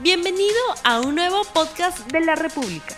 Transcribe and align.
Bienvenido 0.00 0.54
a 0.84 1.00
un 1.00 1.16
nuevo 1.16 1.42
podcast 1.52 2.12
de 2.12 2.20
la 2.20 2.36
República. 2.36 2.96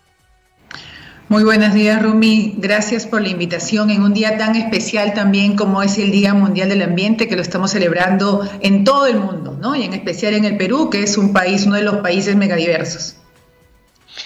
Muy 1.28 1.44
buenos 1.44 1.74
días, 1.74 2.04
Rumi. 2.04 2.54
Gracias 2.60 3.08
por 3.08 3.24
la 3.24 3.30
invitación 3.30 3.90
en 3.90 4.04
un 4.04 4.14
día 4.14 4.38
tan 4.38 4.56
especial 4.56 5.16
también 5.16 5.56
como 5.56 5.82
es 5.82 5.98
el 5.98 6.12
Día 6.12 6.36
Mundial 6.36 6.70
del 6.70 6.84
Ambiente, 6.84 7.28
que 7.28 7.36
lo 7.36 7.42
estamos 7.42 7.72
celebrando 7.72 8.48
en 8.62 8.84
todo 8.84 9.08
el 9.08 9.20
mundo, 9.20 9.58
¿no? 9.60 9.76
Y 9.76 9.82
en 9.82 9.94
especial 9.94 10.36
en 10.36 10.46
el 10.46 10.58
Perú, 10.58 10.92
que 10.92 11.02
es 11.02 11.18
un 11.18 11.34
país, 11.34 11.66
uno 11.66 11.78
de 11.78 11.82
los 11.82 11.98
países 11.98 12.36
megadiversos. 12.36 13.16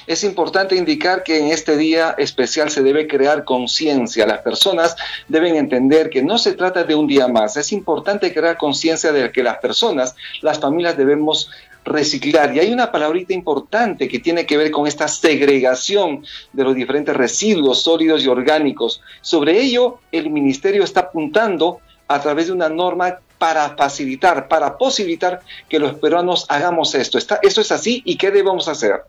Es 0.09 0.23
importante 0.23 0.75
indicar 0.75 1.21
que 1.21 1.37
en 1.37 1.51
este 1.51 1.77
día 1.77 2.15
especial 2.17 2.71
se 2.71 2.81
debe 2.81 3.07
crear 3.07 3.43
conciencia. 3.43 4.25
Las 4.25 4.39
personas 4.39 4.95
deben 5.27 5.55
entender 5.55 6.09
que 6.09 6.23
no 6.23 6.39
se 6.39 6.53
trata 6.53 6.83
de 6.83 6.95
un 6.95 7.05
día 7.05 7.27
más. 7.27 7.57
Es 7.57 7.71
importante 7.71 8.33
crear 8.33 8.57
conciencia 8.57 9.11
de 9.11 9.31
que 9.31 9.43
las 9.43 9.59
personas, 9.59 10.15
las 10.41 10.57
familias 10.57 10.97
debemos 10.97 11.51
reciclar. 11.85 12.55
Y 12.55 12.59
hay 12.59 12.73
una 12.73 12.91
palabrita 12.91 13.35
importante 13.35 14.07
que 14.07 14.17
tiene 14.17 14.47
que 14.47 14.57
ver 14.57 14.71
con 14.71 14.87
esta 14.87 15.07
segregación 15.07 16.25
de 16.53 16.63
los 16.63 16.73
diferentes 16.73 17.15
residuos 17.15 17.83
sólidos 17.83 18.23
y 18.23 18.29
orgánicos. 18.29 19.03
Sobre 19.21 19.61
ello, 19.61 19.99
el 20.11 20.31
ministerio 20.31 20.83
está 20.83 21.01
apuntando 21.01 21.81
a 22.07 22.19
través 22.19 22.47
de 22.47 22.53
una 22.53 22.67
norma 22.67 23.19
para 23.37 23.77
facilitar, 23.77 24.47
para 24.47 24.75
posibilitar 24.75 25.41
que 25.69 25.77
los 25.77 25.93
peruanos 25.99 26.47
hagamos 26.49 26.95
esto. 26.95 27.19
¿Esto 27.19 27.61
es 27.61 27.71
así 27.71 28.01
y 28.05 28.17
qué 28.17 28.31
debemos 28.31 28.67
hacer? 28.67 29.03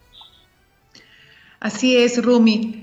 Así 1.60 1.94
es, 1.98 2.22
Rumi. 2.24 2.80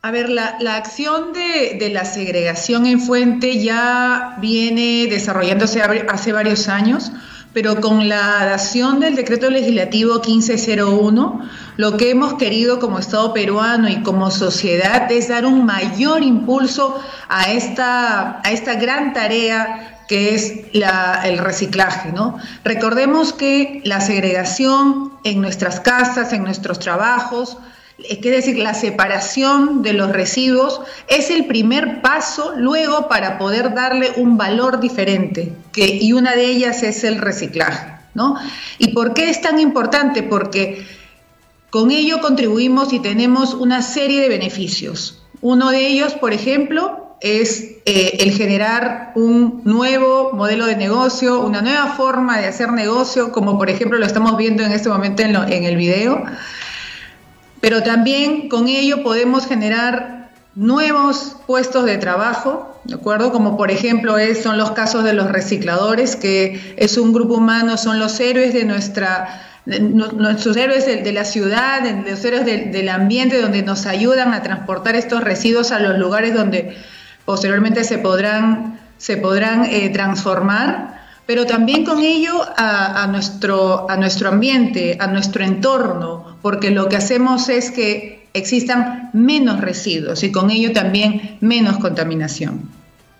A 0.00 0.10
ver, 0.10 0.30
la, 0.30 0.56
acción 0.76 1.32
de, 1.34 1.90
la 1.90 2.06
segregación 2.06 2.86
en 2.86 3.00
fuente 3.00 3.62
ya 3.62 4.38
viene 4.40 5.06
desarrollándose 5.10 5.82
hace 5.82 6.32
varios 6.32 6.68
años, 6.68 7.12
pero 7.52 7.80
con 7.80 8.08
la 8.08 8.40
adaptación 8.40 9.00
del 9.00 9.14
decreto 9.14 9.50
legislativo 9.50 10.20
1501, 10.24 11.40
lo 11.76 11.96
que 11.96 12.10
hemos 12.10 12.34
querido 12.34 12.78
como 12.78 12.98
Estado 12.98 13.34
peruano 13.34 13.88
y 13.88 14.02
como 14.02 14.30
sociedad 14.30 15.10
es 15.10 15.28
dar 15.28 15.44
un 15.44 15.66
mayor 15.66 16.22
impulso 16.22 16.98
a 17.28 17.50
esta, 17.50 18.40
a 18.42 18.52
esta 18.52 18.76
gran 18.76 19.12
tarea 19.12 19.95
que 20.08 20.34
es 20.34 20.54
el 20.72 21.38
reciclaje, 21.38 22.12
¿no? 22.12 22.38
Recordemos 22.64 23.32
que 23.32 23.80
la 23.84 24.00
segregación 24.00 25.12
en 25.24 25.40
nuestras 25.40 25.80
casas, 25.80 26.32
en 26.32 26.44
nuestros 26.44 26.78
trabajos, 26.78 27.58
es 27.98 28.20
decir, 28.20 28.58
la 28.58 28.74
separación 28.74 29.82
de 29.82 29.94
los 29.94 30.10
residuos 30.10 30.82
es 31.08 31.30
el 31.30 31.46
primer 31.46 32.02
paso 32.02 32.52
luego 32.56 33.08
para 33.08 33.38
poder 33.38 33.74
darle 33.74 34.12
un 34.16 34.36
valor 34.36 34.80
diferente, 34.80 35.52
y 35.74 36.12
una 36.12 36.34
de 36.34 36.44
ellas 36.44 36.82
es 36.82 37.04
el 37.04 37.18
reciclaje, 37.18 37.94
¿no? 38.14 38.36
¿Y 38.78 38.88
por 38.88 39.14
qué 39.14 39.30
es 39.30 39.40
tan 39.40 39.58
importante? 39.58 40.22
Porque 40.22 40.86
con 41.70 41.90
ello 41.90 42.20
contribuimos 42.20 42.92
y 42.92 43.00
tenemos 43.00 43.54
una 43.54 43.82
serie 43.82 44.20
de 44.20 44.28
beneficios. 44.28 45.22
Uno 45.40 45.70
de 45.70 45.86
ellos, 45.86 46.14
por 46.14 46.32
ejemplo, 46.32 47.05
es 47.20 47.76
eh, 47.86 48.18
el 48.20 48.32
generar 48.32 49.12
un 49.14 49.62
nuevo 49.64 50.32
modelo 50.32 50.66
de 50.66 50.76
negocio, 50.76 51.40
una 51.40 51.62
nueva 51.62 51.94
forma 51.94 52.38
de 52.38 52.46
hacer 52.46 52.72
negocio, 52.72 53.32
como 53.32 53.58
por 53.58 53.70
ejemplo 53.70 53.98
lo 53.98 54.06
estamos 54.06 54.36
viendo 54.36 54.62
en 54.62 54.72
este 54.72 54.88
momento 54.88 55.22
en, 55.22 55.34
en 55.34 55.64
el 55.64 55.76
video, 55.76 56.24
pero 57.60 57.82
también 57.82 58.48
con 58.48 58.68
ello 58.68 59.02
podemos 59.02 59.46
generar 59.46 60.30
nuevos 60.54 61.36
puestos 61.46 61.84
de 61.84 61.98
trabajo, 61.98 62.80
¿de 62.84 62.94
acuerdo? 62.94 63.32
Como 63.32 63.56
por 63.56 63.70
ejemplo 63.70 64.16
son 64.40 64.58
los 64.58 64.72
casos 64.72 65.04
de 65.04 65.12
los 65.12 65.30
recicladores, 65.30 66.16
que 66.16 66.74
es 66.76 66.96
un 66.98 67.12
grupo 67.12 67.34
humano, 67.34 67.76
son 67.76 67.98
los 67.98 68.18
héroes 68.20 68.52
de 68.52 68.64
nuestra 68.64 69.42
nuestros 69.66 70.56
héroes 70.56 70.86
de, 70.86 71.12
la 71.12 71.24
ciudad, 71.24 71.80
los 72.08 72.24
héroes 72.24 72.44
del 72.46 72.88
ambiente, 72.88 73.42
donde 73.42 73.62
nos 73.62 73.86
ayudan 73.86 74.32
a 74.32 74.42
transportar 74.44 74.94
estos 74.94 75.24
residuos 75.24 75.72
a 75.72 75.80
los 75.80 75.98
lugares 75.98 76.34
donde 76.34 76.76
posteriormente 77.26 77.84
se 77.84 77.98
podrán, 77.98 78.80
se 78.96 79.18
podrán 79.18 79.66
eh, 79.66 79.90
transformar, 79.90 80.96
pero 81.26 81.44
también 81.44 81.84
con 81.84 82.02
ello 82.02 82.40
a, 82.56 83.06
nuestro, 83.10 83.90
a 83.90 83.96
nuestro 83.96 84.30
ambiente, 84.30 84.96
a 84.98 85.08
nuestro 85.08 85.44
entorno, 85.44 86.38
porque 86.40 86.70
lo 86.70 86.88
que 86.88 86.96
hacemos 86.96 87.50
es 87.50 87.70
que 87.72 88.28
existan 88.32 89.10
menos 89.12 89.60
residuos 89.60 90.22
y 90.22 90.30
con 90.30 90.50
ello 90.50 90.72
también 90.72 91.36
menos 91.40 91.78
contaminación. 91.78 92.70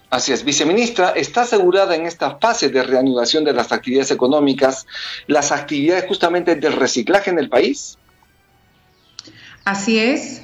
Así 0.09 0.33
es, 0.33 0.45
viceministra, 0.45 1.11
¿está 1.11 1.43
asegurada 1.43 1.97
en 1.97 2.07
esta 2.07 2.39
fase 2.39 2.69
de 2.69 2.85
reanudación 2.85 3.43
de 3.43 3.53
las 3.53 3.73
actividades 3.73 4.13
económicas 4.13 4.87
las 5.27 5.51
actividades 5.51 6.05
justamente 6.07 6.55
del 6.55 6.75
reciclaje 6.75 7.31
en 7.31 7.41
el 7.41 7.49
país? 7.49 7.99
Así 9.65 9.99
es, 9.99 10.43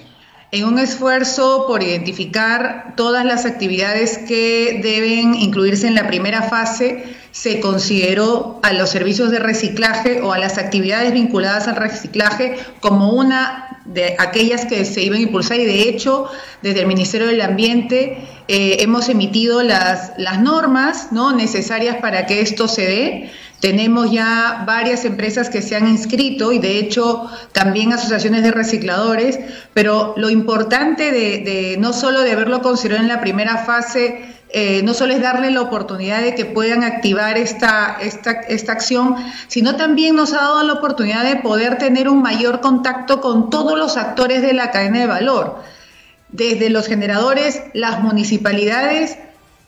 en 0.52 0.66
un 0.66 0.78
esfuerzo 0.78 1.64
por 1.66 1.82
identificar 1.82 2.92
todas 2.94 3.24
las 3.24 3.46
actividades 3.46 4.18
que 4.18 4.80
deben 4.82 5.34
incluirse 5.34 5.86
en 5.86 5.94
la 5.94 6.06
primera 6.06 6.42
fase, 6.42 7.04
se 7.30 7.58
consideró 7.60 8.60
a 8.62 8.74
los 8.74 8.90
servicios 8.90 9.30
de 9.30 9.38
reciclaje 9.38 10.20
o 10.20 10.34
a 10.34 10.38
las 10.38 10.58
actividades 10.58 11.14
vinculadas 11.14 11.68
al 11.68 11.76
reciclaje 11.76 12.58
como 12.80 13.12
una 13.14 13.80
de 13.86 14.14
aquellas 14.18 14.66
que 14.66 14.84
se 14.84 15.02
iban 15.02 15.20
a 15.20 15.22
impulsar 15.22 15.58
y 15.58 15.64
de 15.64 15.88
hecho 15.88 16.26
desde 16.60 16.80
el 16.80 16.86
Ministerio 16.86 17.28
del 17.28 17.40
Ambiente 17.40 18.18
eh, 18.46 18.76
hemos 18.80 19.08
emitido 19.08 19.62
las, 19.62 20.12
las 20.18 20.42
normas 20.42 21.12
¿no? 21.12 21.32
necesarias 21.32 21.96
para 21.96 22.26
que 22.26 22.42
esto 22.42 22.68
se 22.68 22.82
dé. 22.82 23.30
Tenemos 23.62 24.10
ya 24.10 24.64
varias 24.66 25.04
empresas 25.04 25.48
que 25.48 25.62
se 25.62 25.76
han 25.76 25.86
inscrito 25.86 26.50
y 26.50 26.58
de 26.58 26.80
hecho 26.80 27.30
también 27.52 27.92
asociaciones 27.92 28.42
de 28.42 28.50
recicladores, 28.50 29.38
pero 29.72 30.14
lo 30.16 30.30
importante 30.30 31.12
de, 31.12 31.76
no 31.78 31.92
solo 31.92 32.22
de 32.22 32.32
haberlo 32.32 32.60
considerado 32.60 33.02
en 33.04 33.08
la 33.08 33.20
primera 33.20 33.58
fase 33.58 34.34
eh, 34.48 34.82
no 34.82 34.94
solo 34.94 35.14
es 35.14 35.22
darle 35.22 35.52
la 35.52 35.62
oportunidad 35.62 36.22
de 36.22 36.34
que 36.34 36.44
puedan 36.44 36.82
activar 36.82 37.38
esta, 37.38 37.98
esta, 38.02 38.32
esta 38.32 38.72
acción, 38.72 39.14
sino 39.46 39.76
también 39.76 40.16
nos 40.16 40.32
ha 40.32 40.38
dado 40.38 40.64
la 40.64 40.72
oportunidad 40.72 41.22
de 41.22 41.36
poder 41.36 41.78
tener 41.78 42.08
un 42.08 42.20
mayor 42.20 42.60
contacto 42.60 43.20
con 43.20 43.48
todos 43.48 43.78
los 43.78 43.96
actores 43.96 44.42
de 44.42 44.54
la 44.54 44.72
cadena 44.72 44.98
de 44.98 45.06
valor, 45.06 45.62
desde 46.30 46.68
los 46.68 46.88
generadores, 46.88 47.62
las 47.74 48.02
municipalidades, 48.02 49.18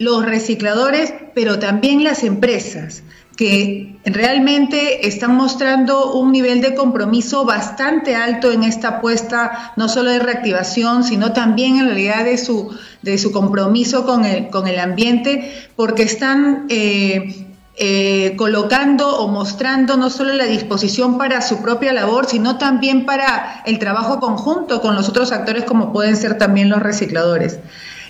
los 0.01 0.27
recicladores, 0.27 1.15
pero 1.33 1.61
también 1.61 2.03
las 2.03 2.25
empresas 2.25 3.05
que 3.37 3.97
realmente 4.05 5.09
están 5.09 5.35
mostrando 5.35 6.13
un 6.13 6.31
nivel 6.31 6.61
de 6.61 6.75
compromiso 6.75 7.45
bastante 7.45 8.15
alto 8.15 8.53
en 8.53 8.63
esta 8.63 8.89
apuesta, 8.89 9.73
no 9.77 9.89
solo 9.89 10.11
de 10.11 10.21
reactivación, 10.21 11.03
sino 11.03 11.33
también 11.33 11.79
en 11.79 11.87
realidad 11.87 12.25
de 12.25 12.39
su, 12.39 12.77
de 13.03 13.19
su 13.19 13.33
compromiso 13.33 14.05
con 14.07 14.25
el, 14.25 14.51
con 14.51 14.69
el 14.69 14.79
ambiente, 14.79 15.69
porque 15.75 16.05
están 16.05 16.67
eh, 16.69 17.47
eh, 17.77 18.35
colocando 18.37 19.19
o 19.19 19.27
mostrando 19.27 19.97
no 19.97 20.11
solo 20.11 20.33
la 20.33 20.45
disposición 20.45 21.19
para 21.19 21.41
su 21.41 21.61
propia 21.61 21.93
labor, 21.93 22.27
sino 22.27 22.57
también 22.57 23.05
para 23.05 23.63
el 23.67 23.81
trabajo 23.81 24.21
conjunto 24.21 24.81
con 24.81 24.95
los 24.95 25.09
otros 25.09 25.33
actores 25.33 25.65
como 25.65 25.93
pueden 25.93 26.17
ser 26.17 26.39
también 26.39 26.69
los 26.69 26.81
recicladores. 26.81 27.59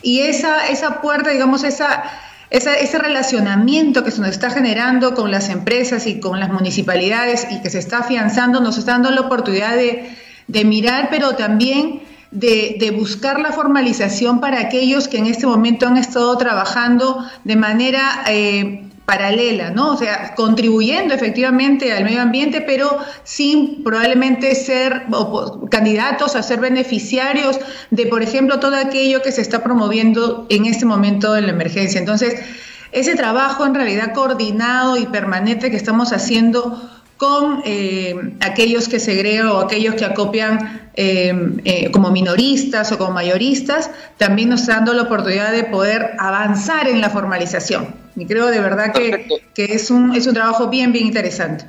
Y 0.02 0.20
esa, 0.20 0.68
esa 0.68 1.00
puerta, 1.00 1.30
digamos, 1.30 1.64
esa 1.64 2.02
ese 2.54 2.98
relacionamiento 2.98 4.04
que 4.04 4.12
se 4.12 4.20
nos 4.20 4.30
está 4.30 4.50
generando 4.50 5.14
con 5.14 5.32
las 5.32 5.48
empresas 5.48 6.06
y 6.06 6.20
con 6.20 6.38
las 6.38 6.50
municipalidades 6.50 7.48
y 7.50 7.60
que 7.60 7.68
se 7.68 7.78
está 7.80 7.98
afianzando, 7.98 8.60
nos 8.60 8.78
está 8.78 8.92
dando 8.92 9.10
la 9.10 9.22
oportunidad 9.22 9.76
de, 9.76 10.64
mirar, 10.64 11.08
pero 11.10 11.34
también 11.34 12.02
de, 12.30 12.94
buscar 12.96 13.40
la 13.40 13.50
formalización 13.50 14.40
para 14.40 14.60
aquellos 14.60 15.08
que 15.08 15.18
en 15.18 15.26
este 15.26 15.46
momento 15.46 15.88
han 15.88 15.96
estado 15.96 16.36
trabajando 16.38 17.26
de 17.42 17.56
manera 17.56 18.22
eh, 18.28 18.83
paralela, 19.04 19.70
¿no? 19.70 19.92
O 19.92 19.96
sea, 19.96 20.34
contribuyendo 20.34 21.14
efectivamente 21.14 21.92
al 21.92 22.04
medio 22.04 22.22
ambiente, 22.22 22.62
pero 22.62 22.98
sin 23.22 23.84
probablemente 23.84 24.54
ser 24.54 25.06
candidatos 25.70 26.36
a 26.36 26.42
ser 26.42 26.60
beneficiarios 26.60 27.60
de, 27.90 28.06
por 28.06 28.22
ejemplo, 28.22 28.60
todo 28.60 28.76
aquello 28.76 29.20
que 29.22 29.32
se 29.32 29.42
está 29.42 29.62
promoviendo 29.62 30.46
en 30.48 30.64
este 30.64 30.86
momento 30.86 31.34
de 31.34 31.42
la 31.42 31.50
emergencia. 31.50 31.98
Entonces, 31.98 32.40
ese 32.92 33.14
trabajo 33.14 33.66
en 33.66 33.74
realidad 33.74 34.12
coordinado 34.14 34.96
y 34.96 35.06
permanente 35.06 35.70
que 35.70 35.76
estamos 35.76 36.12
haciendo 36.12 36.80
con 37.16 37.62
eh, 37.64 38.34
aquellos 38.40 38.88
que 38.88 38.98
segregan 38.98 39.48
o 39.48 39.58
aquellos 39.58 39.94
que 39.94 40.04
acopian 40.04 40.90
eh, 40.96 41.32
eh, 41.64 41.90
como 41.90 42.10
minoristas 42.10 42.92
o 42.92 42.98
como 42.98 43.12
mayoristas, 43.12 43.90
también 44.16 44.48
nos 44.48 44.62
está 44.62 44.74
dando 44.74 44.94
la 44.94 45.02
oportunidad 45.02 45.52
de 45.52 45.64
poder 45.64 46.12
avanzar 46.18 46.88
en 46.88 47.00
la 47.00 47.10
formalización. 47.10 47.94
Y 48.16 48.26
creo 48.26 48.46
de 48.46 48.60
verdad 48.60 48.92
que, 48.92 49.26
es, 49.56 49.90
un, 49.90 50.14
es 50.14 50.26
un 50.26 50.34
trabajo 50.34 50.68
bien, 50.68 50.92
bien 50.92 51.06
interesante. 51.06 51.66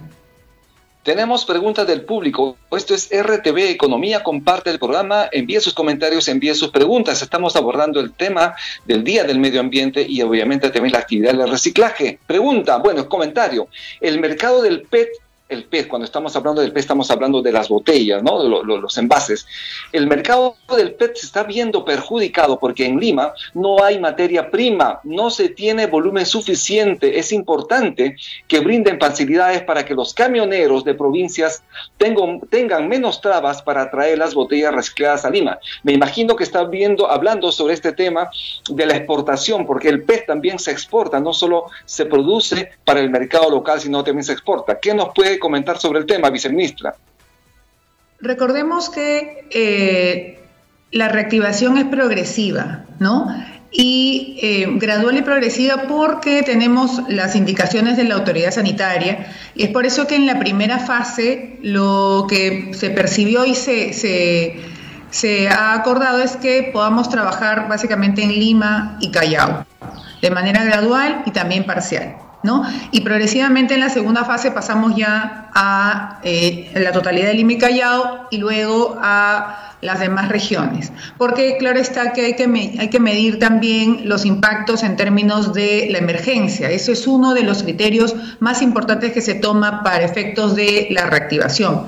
Tenemos 1.06 1.46
preguntas 1.46 1.86
del 1.86 2.02
público. 2.02 2.58
Esto 2.72 2.96
es 2.96 3.10
RTV 3.12 3.70
Economía. 3.70 4.24
Comparte 4.24 4.72
el 4.72 4.80
programa, 4.80 5.30
envíe 5.32 5.60
sus 5.60 5.76
comentarios, 5.76 6.28
envíe 6.28 6.56
sus 6.56 6.72
preguntas. 6.72 7.22
Estamos 7.22 7.56
abordando 7.56 8.00
el 8.00 8.12
tema 8.12 8.56
del 8.86 9.04
Día 9.04 9.24
del 9.24 9.38
Medio 9.38 9.60
Ambiente 9.60 10.04
y 10.08 10.24
obviamente 10.24 10.72
también 10.72 10.94
la 10.94 11.00
actividad 11.00 11.36
del 11.36 11.48
reciclaje. 11.48 12.18
Pregunta, 12.26 12.78
bueno, 12.78 13.08
comentario. 13.08 13.68
El 14.02 14.20
mercado 14.20 14.64
del 14.64 14.82
PET 14.82 15.10
el 15.48 15.66
pez, 15.66 15.86
cuando 15.88 16.06
estamos 16.06 16.36
hablando 16.36 16.62
del 16.62 16.72
pez 16.72 16.86
estamos 16.86 17.10
hablando 17.12 17.42
de 17.42 17.52
las 17.52 17.70
botellas, 17.70 18.24
¿no? 18.24 18.42
de 18.42 18.50
los 18.50 18.98
envases. 18.98 19.48
El 19.92 20.08
mercado 20.08 20.56
del 20.76 20.94
PET 20.94 21.16
se 21.18 21.26
está 21.28 21.44
viendo 21.44 21.86
perjudicado 21.86 22.60
porque 22.60 22.86
en 22.86 23.00
Lima 23.00 23.34
no 23.54 23.84
hay 23.84 24.00
materia 24.00 24.50
prima, 24.50 25.00
no 25.04 25.30
se 25.30 25.50
tiene 25.50 25.86
volumen 25.88 26.26
suficiente. 26.26 27.20
Es 27.20 27.32
importante 27.32 28.16
que 28.48 28.60
brinden 28.60 29.00
facilidades 29.00 29.62
para 29.64 29.86
que 29.86 29.94
los 29.94 30.14
camioneros 30.14 30.84
de 30.84 30.96
provincias 30.96 31.64
tengan, 31.98 32.88
menos 32.88 33.22
trabas 33.22 33.62
para 33.62 33.90
traer 33.92 34.18
las 34.18 34.34
botellas 34.34 34.74
recicladas 34.74 35.26
a 35.26 35.30
Lima. 35.30 35.60
Me 35.84 35.94
imagino 35.94 36.36
que 36.36 36.44
está 36.44 36.64
viendo, 36.64 37.10
hablando 37.10 37.52
sobre 37.52 37.74
este 37.74 37.92
tema 37.92 38.30
de 38.70 38.86
la 38.86 38.98
exportación, 38.98 39.66
porque 39.66 39.90
el 39.90 40.04
pez 40.04 40.26
también 40.26 40.60
se 40.60 40.72
exporta, 40.72 41.20
no 41.20 41.34
solo 41.34 41.66
se 41.86 42.06
produce 42.06 42.72
para 42.84 43.00
el 43.00 43.10
mercado 43.10 43.50
local, 43.50 43.80
sino 43.80 44.04
también 44.04 44.24
se 44.24 44.34
exporta. 44.34 44.80
¿Qué 44.80 44.94
nos 44.94 45.14
puede 45.14 45.35
comentar 45.40 45.78
sobre 45.78 46.00
el 46.00 46.06
tema, 46.06 46.30
viceministra? 46.30 46.96
Recordemos 48.20 48.90
que 48.90 49.48
eh, 49.52 50.40
la 50.92 51.10
reactivación 51.10 51.78
es 51.78 51.86
progresiva, 51.86 52.86
¿no? 53.00 53.28
Y 53.72 54.38
eh, 54.42 54.68
gradual 54.78 55.18
y 55.18 55.22
progresiva 55.22 55.84
porque 55.88 56.42
tenemos 56.44 57.02
las 57.10 57.36
indicaciones 57.36 57.98
de 57.98 58.06
la 58.06 58.16
autoridad 58.16 58.52
sanitaria 58.52 59.28
y 59.54 59.64
es 59.64 59.70
por 59.72 59.86
eso 59.86 60.08
que 60.08 60.16
en 60.16 60.26
la 60.26 60.40
primera 60.40 60.80
fase 60.80 61.60
lo 61.62 62.26
que 62.30 62.72
se 62.74 62.90
percibió 62.90 63.44
y 63.44 63.54
se, 63.54 63.92
se, 63.92 64.62
se 65.10 65.50
ha 65.50 65.74
acordado 65.74 66.22
es 66.22 66.38
que 66.38 66.70
podamos 66.72 67.10
trabajar 67.10 67.68
básicamente 67.68 68.24
en 68.24 68.30
Lima 68.30 68.98
y 69.02 69.12
Callao, 69.12 69.66
de 70.22 70.32
manera 70.32 70.64
gradual 70.64 71.24
y 71.26 71.32
también 71.32 71.66
parcial. 71.66 72.16
Y 72.92 73.02
progresivamente 73.02 73.74
en 73.74 73.80
la 73.80 73.90
segunda 73.90 74.26
fase 74.26 74.52
pasamos 74.52 74.96
ya 74.96 75.50
a 75.54 76.20
eh, 76.24 76.72
la 76.76 76.92
totalidad 76.92 77.28
del 77.28 77.38
Lima 77.38 77.58
Callao 77.60 78.28
y 78.30 78.38
luego 78.38 78.98
a 79.02 79.76
las 79.82 80.00
demás 80.00 80.30
regiones. 80.30 80.92
Porque 81.18 81.58
claro 81.58 81.80
está 81.80 82.12
que 82.14 82.26
hay 82.26 82.36
que, 82.36 82.46
hay 82.80 82.90
que 82.90 83.00
medir 83.00 83.40
también 83.40 84.10
los 84.10 84.26
impactos 84.26 84.84
en 84.84 84.96
términos 84.96 85.54
de 85.54 85.88
la 85.92 86.00
emergencia. 86.00 86.70
Eso 86.72 86.92
es 86.92 87.08
uno 87.08 87.34
de 87.34 87.44
los 87.44 87.64
criterios 87.64 88.16
más 88.40 88.62
importantes 88.62 89.14
que 89.14 89.22
se 89.22 89.36
toma 89.36 89.84
para 89.84 90.04
efectos 90.04 90.56
de 90.56 90.88
la 90.90 91.06
reactivación. 91.06 91.86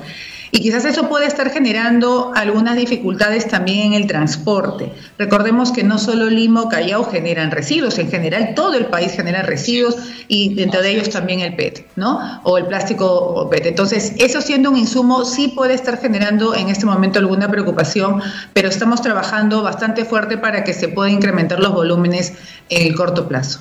Y 0.58 0.60
quizás 0.60 0.86
eso 0.86 1.08
puede 1.08 1.28
estar 1.28 1.52
generando 1.52 2.32
algunas 2.34 2.76
dificultades 2.76 3.48
también 3.48 3.94
en 3.94 3.94
el 3.94 4.08
transporte. 4.08 4.92
Recordemos 5.20 5.72
que 5.72 5.84
no 5.84 6.00
solo 6.00 6.32
Lima 6.32 6.64
o 6.64 6.68
Callao 6.68 7.04
generan 7.04 7.52
residuos, 7.52 8.00
en 8.00 8.10
general 8.10 8.56
todo 8.56 8.74
el 8.74 8.88
país 8.88 9.12
genera 9.12 9.44
residuos 9.44 9.98
y 10.28 10.56
dentro 10.56 10.82
de 10.82 10.90
ellos 10.90 11.12
también 11.12 11.42
el 11.42 11.56
PET, 11.56 11.86
¿no? 11.96 12.42
O 12.42 12.58
el 12.58 12.66
plástico 12.66 13.06
o 13.06 13.48
PET. 13.52 13.68
Entonces, 13.68 14.14
eso 14.18 14.42
siendo 14.42 14.72
un 14.72 14.78
insumo 14.78 15.26
sí 15.26 15.50
puede 15.50 15.76
estar 15.76 16.00
generando 16.00 16.56
en 16.56 16.70
este 16.70 16.88
momento 16.88 17.20
alguna 17.20 17.52
preocupación, 17.52 18.20
pero 18.54 18.68
estamos 18.68 19.04
trabajando 19.04 19.62
bastante 19.62 20.06
fuerte 20.06 20.40
para 20.40 20.64
que 20.64 20.74
se 20.74 20.88
puedan 20.88 21.14
incrementar 21.14 21.60
los 21.60 21.72
volúmenes 21.72 22.34
en 22.70 22.88
el 22.88 22.96
corto 22.96 23.28
plazo. 23.28 23.60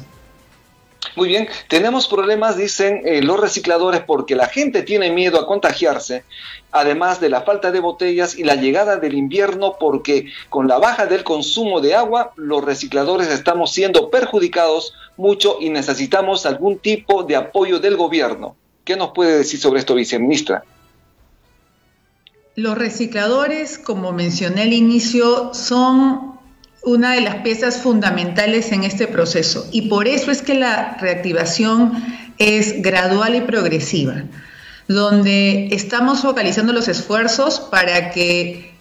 Muy 1.17 1.29
bien, 1.29 1.49
tenemos 1.69 2.09
problemas, 2.09 2.59
dicen 2.59 3.01
eh, 3.07 3.23
los 3.23 3.41
recicladores, 3.41 4.03
porque 4.03 4.37
la 4.37 4.49
gente 4.49 4.83
tiene 4.83 5.11
miedo 5.11 5.41
a 5.41 5.47
contagiarse, 5.47 6.25
además 6.73 7.21
de 7.21 7.31
la 7.31 7.41
falta 7.41 7.73
de 7.73 7.81
botellas 7.81 8.37
y 8.37 8.45
la 8.45 8.55
llegada 8.55 8.99
del 8.99 9.15
invierno, 9.15 9.77
porque 9.81 10.31
con 10.51 10.69
la 10.69 10.79
baja 10.79 11.07
del 11.07 11.25
consumo 11.25 11.81
de 11.81 11.95
agua, 11.95 12.33
los 12.37 12.63
recicladores 12.63 13.29
estamos 13.29 13.73
siendo 13.73 14.11
perjudicados 14.11 14.93
mucho 15.17 15.57
y 15.59 15.71
necesitamos 15.71 16.45
algún 16.45 16.79
tipo 16.79 17.23
de 17.23 17.37
apoyo 17.37 17.79
del 17.79 17.97
gobierno. 17.97 18.55
¿Qué 18.85 18.95
nos 18.95 19.13
puede 19.13 19.39
decir 19.39 19.59
sobre 19.59 19.81
esto, 19.81 19.95
viceministra? 19.95 20.65
Los 22.57 22.77
recicladores, 22.77 23.79
como 23.79 24.13
mencioné 24.13 24.63
al 24.63 24.75
inicio, 24.75 25.55
son 25.55 26.36
una 26.83 27.13
de 27.13 27.21
las 27.21 27.37
piezas 27.37 27.79
fundamentales 27.79 28.73
en 28.73 28.85
este 28.85 29.07
proceso 29.09 29.69
y 29.73 29.89
por 29.89 30.09
eso 30.09 30.31
es 30.31 30.43
que 30.43 30.55
la 30.55 30.97
reactivación 31.01 31.93
es 32.39 32.83
gradual 32.83 33.35
y 33.35 33.41
progresiva, 33.41 34.25
donde 34.89 35.69
estamos 35.73 36.21
focalizando 36.21 36.73
los 36.73 36.89
esfuerzos 36.89 37.61
para 37.61 38.11
que 38.11 38.75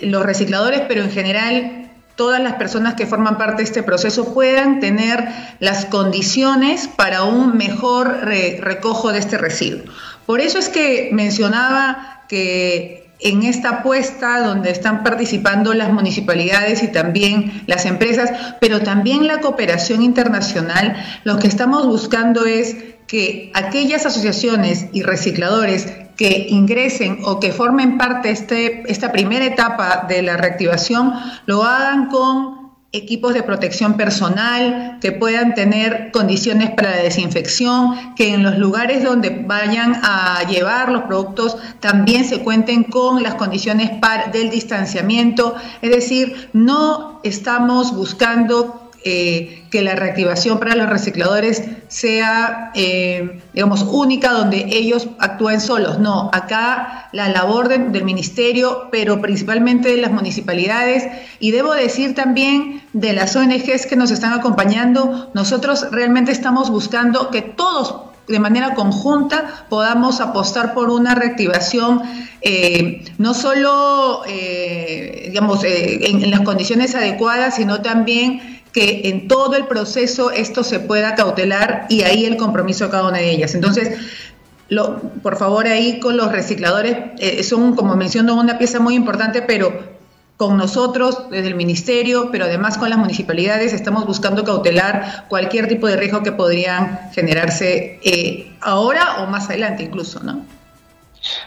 los 0.00 0.24
recicladores, 0.24 0.82
pero 0.88 1.02
en 1.02 1.10
general 1.10 1.90
todas 2.16 2.40
las 2.40 2.54
personas 2.54 2.94
que 2.94 3.06
forman 3.06 3.36
parte 3.36 3.58
de 3.58 3.64
este 3.64 3.82
proceso 3.82 4.32
puedan 4.32 4.80
tener 4.80 5.28
las 5.60 5.84
condiciones 5.84 6.88
para 6.88 7.24
un 7.24 7.56
mejor 7.56 8.20
recojo 8.24 9.12
de 9.12 9.18
este 9.18 9.36
residuo. 9.36 9.82
Por 10.24 10.40
eso 10.40 10.58
es 10.58 10.68
que 10.68 11.10
mencionaba 11.12 12.24
que 12.28 13.05
en 13.20 13.42
esta 13.42 13.70
apuesta 13.70 14.40
donde 14.40 14.70
están 14.70 15.02
participando 15.02 15.72
las 15.74 15.92
municipalidades 15.92 16.82
y 16.82 16.88
también 16.88 17.62
las 17.66 17.86
empresas, 17.86 18.30
pero 18.60 18.80
también 18.82 19.26
la 19.26 19.40
cooperación 19.40 20.02
internacional, 20.02 20.96
lo 21.24 21.38
que 21.38 21.48
estamos 21.48 21.86
buscando 21.86 22.44
es 22.44 22.76
que 23.06 23.50
aquellas 23.54 24.04
asociaciones 24.04 24.86
y 24.92 25.02
recicladores 25.02 25.86
que 26.16 26.46
ingresen 26.48 27.20
o 27.24 27.40
que 27.40 27.52
formen 27.52 27.98
parte 27.98 28.28
de 28.28 28.34
este, 28.34 28.90
esta 28.90 29.12
primera 29.12 29.44
etapa 29.44 30.06
de 30.08 30.22
la 30.22 30.36
reactivación 30.36 31.12
lo 31.46 31.62
hagan 31.62 32.08
con 32.08 32.65
equipos 32.92 33.34
de 33.34 33.42
protección 33.42 33.96
personal, 33.96 34.98
que 35.00 35.12
puedan 35.12 35.54
tener 35.54 36.10
condiciones 36.12 36.70
para 36.70 36.90
la 36.90 37.02
desinfección, 37.02 38.14
que 38.14 38.32
en 38.32 38.42
los 38.42 38.58
lugares 38.58 39.04
donde 39.04 39.30
vayan 39.30 40.00
a 40.02 40.42
llevar 40.48 40.90
los 40.90 41.02
productos 41.02 41.56
también 41.80 42.24
se 42.24 42.40
cuenten 42.40 42.84
con 42.84 43.22
las 43.22 43.34
condiciones 43.34 43.90
del 44.32 44.50
distanciamiento. 44.50 45.54
Es 45.82 45.90
decir, 45.90 46.48
no 46.52 47.20
estamos 47.22 47.94
buscando 47.94 48.85
eh, 49.08 49.62
que 49.70 49.82
la 49.82 49.94
reactivación 49.94 50.58
para 50.58 50.74
los 50.74 50.88
recicladores 50.90 51.62
sea, 51.86 52.72
eh, 52.74 53.40
digamos, 53.52 53.84
única 53.84 54.32
donde 54.32 54.66
ellos 54.68 55.06
actúen 55.20 55.60
solos. 55.60 56.00
No, 56.00 56.28
acá 56.32 57.08
la 57.12 57.28
labor 57.28 57.68
del 57.68 58.02
ministerio, 58.02 58.88
pero 58.90 59.20
principalmente 59.20 59.90
de 59.90 59.98
las 59.98 60.10
municipalidades 60.10 61.06
y 61.38 61.52
debo 61.52 61.72
decir 61.74 62.16
también 62.16 62.82
de 62.94 63.12
las 63.12 63.36
ONGs 63.36 63.86
que 63.86 63.94
nos 63.94 64.10
están 64.10 64.32
acompañando, 64.32 65.30
nosotros 65.34 65.86
realmente 65.92 66.32
estamos 66.32 66.68
buscando 66.68 67.30
que 67.30 67.42
todos 67.42 67.94
de 68.26 68.40
manera 68.40 68.74
conjunta 68.74 69.66
podamos 69.68 70.20
apostar 70.20 70.74
por 70.74 70.90
una 70.90 71.14
reactivación 71.14 72.02
eh, 72.40 73.04
no 73.18 73.34
solo 73.34 74.22
digamos 74.26 75.62
en, 75.62 76.24
en 76.24 76.30
las 76.32 76.40
condiciones 76.40 76.96
adecuadas, 76.96 77.54
sino 77.54 77.82
también 77.82 78.55
que 78.76 79.08
en 79.08 79.26
todo 79.26 79.56
el 79.56 79.66
proceso 79.66 80.30
esto 80.30 80.62
se 80.62 80.80
pueda 80.80 81.14
cautelar 81.14 81.86
y 81.88 82.02
ahí 82.02 82.26
el 82.26 82.36
compromiso 82.36 82.84
de 82.84 82.90
cada 82.90 83.08
una 83.08 83.16
de 83.16 83.30
ellas. 83.30 83.54
Entonces, 83.54 83.96
por 85.22 85.38
favor, 85.38 85.66
ahí 85.66 85.98
con 85.98 86.18
los 86.18 86.30
recicladores, 86.30 86.94
eh, 87.18 87.42
son, 87.42 87.74
como 87.74 87.96
menciono, 87.96 88.38
una 88.38 88.58
pieza 88.58 88.78
muy 88.78 88.94
importante, 88.94 89.40
pero 89.40 89.72
con 90.36 90.58
nosotros, 90.58 91.30
desde 91.30 91.48
el 91.48 91.54
Ministerio, 91.54 92.28
pero 92.30 92.44
además 92.44 92.76
con 92.76 92.90
las 92.90 92.98
municipalidades, 92.98 93.72
estamos 93.72 94.04
buscando 94.04 94.44
cautelar 94.44 95.24
cualquier 95.30 95.68
tipo 95.68 95.86
de 95.86 95.96
riesgo 95.96 96.22
que 96.22 96.32
podrían 96.32 97.00
generarse 97.14 97.98
eh, 98.04 98.52
ahora 98.60 99.22
o 99.22 99.26
más 99.26 99.48
adelante 99.48 99.84
incluso, 99.84 100.22
¿no? 100.22 100.44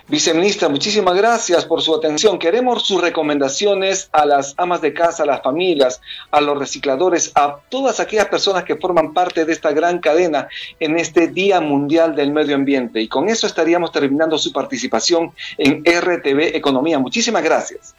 Viceministra, 0.08 0.70
muchísimas 0.70 1.16
gracias 1.16 1.66
por 1.66 1.82
su 1.82 1.96
atención. 1.96 2.40
Queremos 2.40 2.84
sus 2.84 3.02
recomendaciones 3.02 4.10
a 4.12 4.26
las 4.26 4.54
amas 4.58 4.82
de 4.82 4.94
casa, 4.94 5.24
a 5.24 5.26
las 5.26 5.42
familias, 5.42 6.02
a 6.32 6.42
los 6.42 6.58
recicladores, 6.58 7.32
a 7.36 7.58
todas 7.70 8.00
aquellas 8.00 8.28
personas 8.28 8.64
que 8.64 8.76
forman 8.76 9.14
parte 9.14 9.46
de 9.46 9.54
esta 9.54 9.72
gran 9.72 10.00
cadena 10.00 10.48
en 10.80 10.98
este 10.98 11.28
Día 11.28 11.62
Mundial 11.62 12.16
del 12.16 12.32
Medio 12.32 12.56
Ambiente. 12.56 13.02
Y 13.02 13.08
con 13.08 13.30
eso 13.30 13.48
estaríamos 13.48 13.92
terminando 13.92 14.38
su 14.38 14.52
participación 14.52 15.32
en 15.58 15.84
RTV 15.84 16.56
Economía. 16.56 17.00
Muchísimas 17.00 17.44
gracias. 17.44 17.94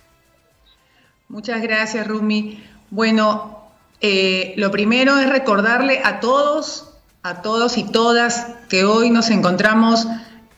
Muchas 1.28 1.62
gracias, 1.62 2.06
Rumi. 2.08 2.64
Bueno, 2.90 3.68
eh, 4.00 4.54
lo 4.56 4.70
primero 4.70 5.18
es 5.18 5.28
recordarle 5.28 6.00
a 6.02 6.18
todos, 6.18 6.90
a 7.22 7.42
todos 7.42 7.78
y 7.78 7.84
todas 7.84 8.48
que 8.68 8.84
hoy 8.84 9.10
nos 9.10 9.30
encontramos 9.30 10.06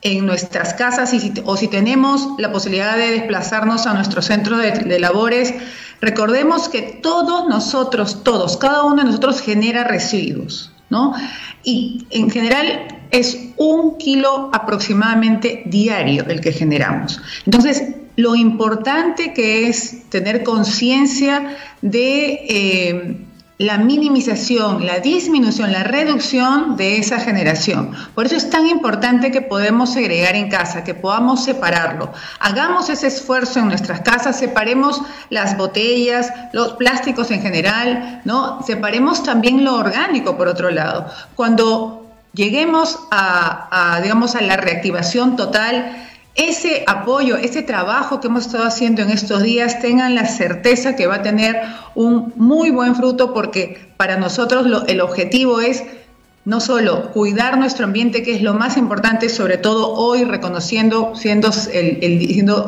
en 0.02 0.26
nuestras 0.26 0.74
casas 0.74 1.14
o 1.44 1.56
si 1.56 1.68
tenemos 1.68 2.28
la 2.38 2.50
posibilidad 2.50 2.96
de 2.96 3.12
desplazarnos 3.12 3.86
a 3.86 3.94
nuestro 3.94 4.20
centro 4.20 4.58
de, 4.58 4.98
labores, 4.98 5.54
recordemos 6.00 6.68
que 6.68 6.82
todos 6.82 7.48
nosotros, 7.48 8.24
todos, 8.24 8.56
cada 8.56 8.82
uno 8.82 8.96
de 8.96 9.04
nosotros 9.04 9.40
genera 9.40 9.84
residuos, 9.84 10.72
¿no? 10.90 11.14
Y 11.62 12.06
en 12.10 12.30
general 12.30 12.88
es 13.12 13.38
un 13.56 13.96
kilo 13.98 14.50
aproximadamente 14.52 15.62
diario 15.66 16.24
el 16.26 16.40
que 16.40 16.50
generamos. 16.50 17.20
Entonces, 17.46 17.94
lo 18.16 18.34
importante 18.34 19.32
que 19.32 19.68
es 19.68 20.08
tener 20.10 20.42
conciencia 20.42 21.56
de... 21.80 22.44
Eh, 22.48 23.26
la 23.58 23.78
minimización, 23.78 24.86
la 24.86 24.98
disminución, 24.98 25.72
la 25.72 25.84
reducción 25.84 26.76
de 26.76 26.96
esa 26.96 27.20
generación. 27.20 27.92
Por 28.14 28.26
eso 28.26 28.36
es 28.36 28.50
tan 28.50 28.66
importante 28.66 29.30
que 29.30 29.40
podemos 29.40 29.92
segregar 29.92 30.34
en 30.34 30.48
casa, 30.50 30.84
que 30.84 30.94
podamos 30.94 31.44
separarlo. 31.44 32.12
Hagamos 32.40 32.88
ese 32.88 33.06
esfuerzo 33.06 33.60
en 33.60 33.68
nuestras 33.68 34.00
casas, 34.00 34.38
separemos 34.38 35.02
las 35.30 35.56
botellas, 35.56 36.32
los 36.52 36.72
plásticos 36.72 37.30
en 37.30 37.42
general, 37.42 38.22
¿no? 38.24 38.62
Separemos 38.66 39.22
también 39.22 39.64
lo 39.64 39.76
orgánico 39.76 40.36
por 40.36 40.48
otro 40.48 40.70
lado. 40.70 41.06
Cuando 41.36 42.06
lleguemos 42.34 42.98
a 43.10 44.00
digamos, 44.02 44.34
a 44.34 44.40
la 44.40 44.56
reactivación 44.56 45.36
total, 45.36 46.08
ese 46.34 46.84
apoyo, 46.86 47.36
ese 47.36 47.62
trabajo 47.62 48.20
que 48.20 48.28
hemos 48.28 48.46
estado 48.46 48.64
haciendo 48.64 49.02
en 49.02 49.10
estos 49.10 49.42
días, 49.42 49.80
tengan 49.80 50.14
la 50.14 50.26
certeza 50.26 50.96
que 50.96 51.06
va 51.06 51.16
a 51.16 51.22
tener 51.22 51.60
un 51.94 52.32
muy 52.36 52.70
buen 52.70 52.94
fruto 52.94 53.34
porque 53.34 53.92
para 53.96 54.16
nosotros 54.16 54.66
el 54.88 55.00
objetivo 55.00 55.60
es 55.60 55.84
no 56.44 56.60
solo 56.60 57.12
cuidar 57.12 57.56
nuestro 57.56 57.84
ambiente, 57.84 58.24
que 58.24 58.34
es 58.34 58.42
lo 58.42 58.54
más 58.54 58.76
importante, 58.76 59.28
sobre 59.28 59.58
todo 59.58 59.92
hoy 59.92 60.24
reconociendo, 60.24 61.12
siendo, 61.14 61.50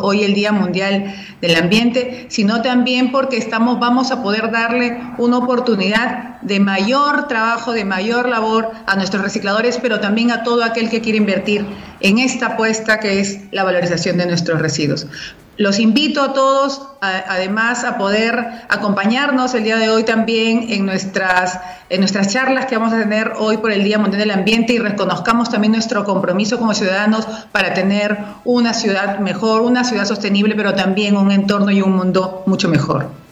hoy 0.00 0.22
el 0.22 0.34
Día 0.34 0.52
Mundial 0.52 1.12
del 1.40 1.56
Ambiente, 1.56 2.26
sino 2.28 2.62
también 2.62 3.10
porque 3.10 3.36
estamos, 3.36 3.80
vamos 3.80 4.12
a 4.12 4.22
poder 4.22 4.52
darle 4.52 5.00
una 5.18 5.38
oportunidad 5.38 6.40
de 6.42 6.60
mayor 6.60 7.26
trabajo, 7.26 7.72
de 7.72 7.84
mayor 7.84 8.28
labor 8.28 8.70
a 8.86 8.94
nuestros 8.94 9.24
recicladores, 9.24 9.78
pero 9.82 9.98
también 9.98 10.30
a 10.30 10.44
todo 10.44 10.62
aquel 10.62 10.88
que 10.88 11.00
quiere 11.00 11.18
invertir 11.18 11.66
en 12.00 12.18
esta 12.18 12.46
apuesta 12.46 13.00
que 13.00 13.18
es 13.18 13.40
la 13.50 13.64
valorización 13.64 14.18
de 14.18 14.26
nuestros 14.26 14.60
residuos. 14.60 15.08
Los 15.56 15.78
invito 15.78 16.20
a 16.20 16.32
todos, 16.32 16.82
además, 17.00 17.84
a 17.84 17.96
poder 17.96 18.64
acompañarnos 18.68 19.54
el 19.54 19.62
día 19.62 19.76
de 19.76 19.88
hoy 19.88 20.02
también 20.02 20.66
en 20.68 20.84
nuestras, 20.84 21.60
en 21.90 22.00
nuestras 22.00 22.32
charlas 22.32 22.66
que 22.66 22.76
vamos 22.76 22.92
a 22.92 22.98
tener 22.98 23.34
hoy 23.38 23.58
por 23.58 23.70
el 23.70 23.84
Día 23.84 23.98
Mundial 23.98 24.18
del 24.18 24.32
Ambiente 24.32 24.72
y 24.72 24.78
reconozcamos 24.78 25.50
también 25.50 25.72
nuestro 25.72 26.04
compromiso 26.04 26.58
como 26.58 26.74
ciudadanos 26.74 27.26
para 27.52 27.72
tener 27.72 28.18
una 28.44 28.74
ciudad 28.74 29.20
mejor, 29.20 29.62
una 29.62 29.84
ciudad 29.84 30.06
sostenible, 30.06 30.56
pero 30.56 30.74
también 30.74 31.16
un 31.16 31.30
entorno 31.30 31.70
y 31.70 31.82
un 31.82 31.94
mundo 31.94 32.42
mucho 32.46 32.68
mejor. 32.68 33.23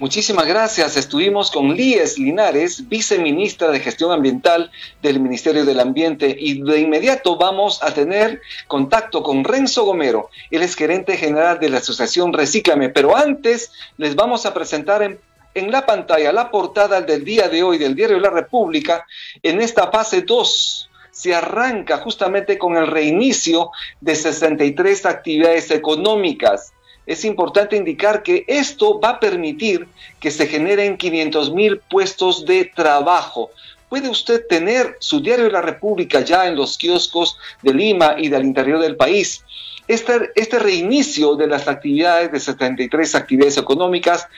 Muchísimas 0.00 0.46
gracias. 0.46 0.96
Estuvimos 0.96 1.50
con 1.50 1.74
Líes 1.74 2.18
Linares, 2.18 2.88
viceministra 2.88 3.70
de 3.70 3.80
Gestión 3.80 4.12
Ambiental 4.12 4.70
del 5.02 5.20
Ministerio 5.20 5.66
del 5.66 5.78
Ambiente, 5.78 6.34
y 6.40 6.62
de 6.62 6.80
inmediato 6.80 7.36
vamos 7.36 7.82
a 7.82 7.92
tener 7.92 8.40
contacto 8.66 9.22
con 9.22 9.44
Renzo 9.44 9.84
Gomero. 9.84 10.30
Él 10.50 10.62
es 10.62 10.74
gerente 10.74 11.18
general 11.18 11.60
de 11.60 11.68
la 11.68 11.78
Asociación 11.80 12.32
Recíclame, 12.32 12.88
pero 12.88 13.14
antes 13.14 13.72
les 13.98 14.16
vamos 14.16 14.46
a 14.46 14.54
presentar 14.54 15.02
en, 15.02 15.18
en 15.52 15.70
la 15.70 15.84
pantalla 15.84 16.32
la 16.32 16.50
portada 16.50 17.02
del 17.02 17.22
día 17.22 17.50
de 17.50 17.62
hoy 17.62 17.76
del 17.76 17.94
Diario 17.94 18.16
de 18.16 18.22
la 18.22 18.30
República 18.30 19.04
en 19.42 19.60
esta 19.60 19.90
fase 19.90 20.22
2 20.22 20.88
se 21.10 21.34
arranca 21.34 21.98
justamente 21.98 22.56
con 22.56 22.78
el 22.78 22.86
reinicio 22.86 23.70
de 24.00 24.14
63 24.14 25.04
actividades 25.04 25.70
económicas 25.70 26.72
es 27.10 27.24
importante 27.24 27.74
indicar 27.74 28.22
que 28.22 28.44
esto 28.46 29.00
va 29.00 29.10
a 29.10 29.20
permitir 29.20 29.88
que 30.20 30.30
se 30.30 30.46
generen 30.46 30.96
500 30.96 31.52
mil 31.52 31.78
puestos 31.78 32.46
de 32.46 32.66
trabajo. 32.66 33.50
Puede 33.88 34.08
usted 34.08 34.46
tener 34.46 34.96
su 35.00 35.20
diario 35.20 35.50
la 35.50 35.60
República 35.60 36.20
ya 36.20 36.46
en 36.46 36.54
los 36.54 36.78
kioscos 36.78 37.36
de 37.62 37.74
Lima 37.74 38.14
y 38.16 38.28
del 38.28 38.44
interior 38.44 38.78
del 38.78 38.94
país. 38.94 39.44
Este, 39.88 40.30
este 40.36 40.60
reinicio 40.60 41.34
de 41.34 41.48
las 41.48 41.66
actividades 41.66 42.30
de 42.30 42.38
73 42.38 43.16
actividades 43.16 43.56
económicas 43.56 44.28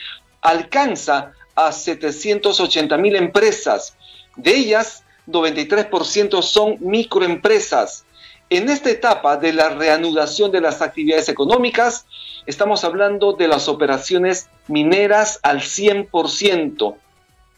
alcanza 0.40 1.32
a 1.54 1.72
780 1.72 2.96
mil 2.96 3.16
empresas. 3.16 3.94
De 4.36 4.56
ellas, 4.56 5.04
93% 5.28 6.40
son 6.40 6.78
microempresas. 6.80 8.06
En 8.54 8.68
esta 8.68 8.90
etapa 8.90 9.38
de 9.38 9.54
la 9.54 9.70
reanudación 9.70 10.52
de 10.52 10.60
las 10.60 10.82
actividades 10.82 11.30
económicas, 11.30 12.04
estamos 12.44 12.84
hablando 12.84 13.32
de 13.32 13.48
las 13.48 13.66
operaciones 13.66 14.50
mineras 14.68 15.40
al 15.42 15.60
100%. 15.60 16.96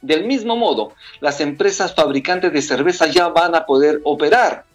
Del 0.02 0.24
mismo 0.24 0.54
modo, 0.54 0.92
las 1.18 1.40
empresas 1.40 1.96
fabricantes 1.96 2.52
de 2.52 2.62
cerveza 2.62 3.08
ya 3.08 3.26
van 3.26 3.56
a 3.56 3.66
poder 3.66 4.02
operar, 4.04 4.66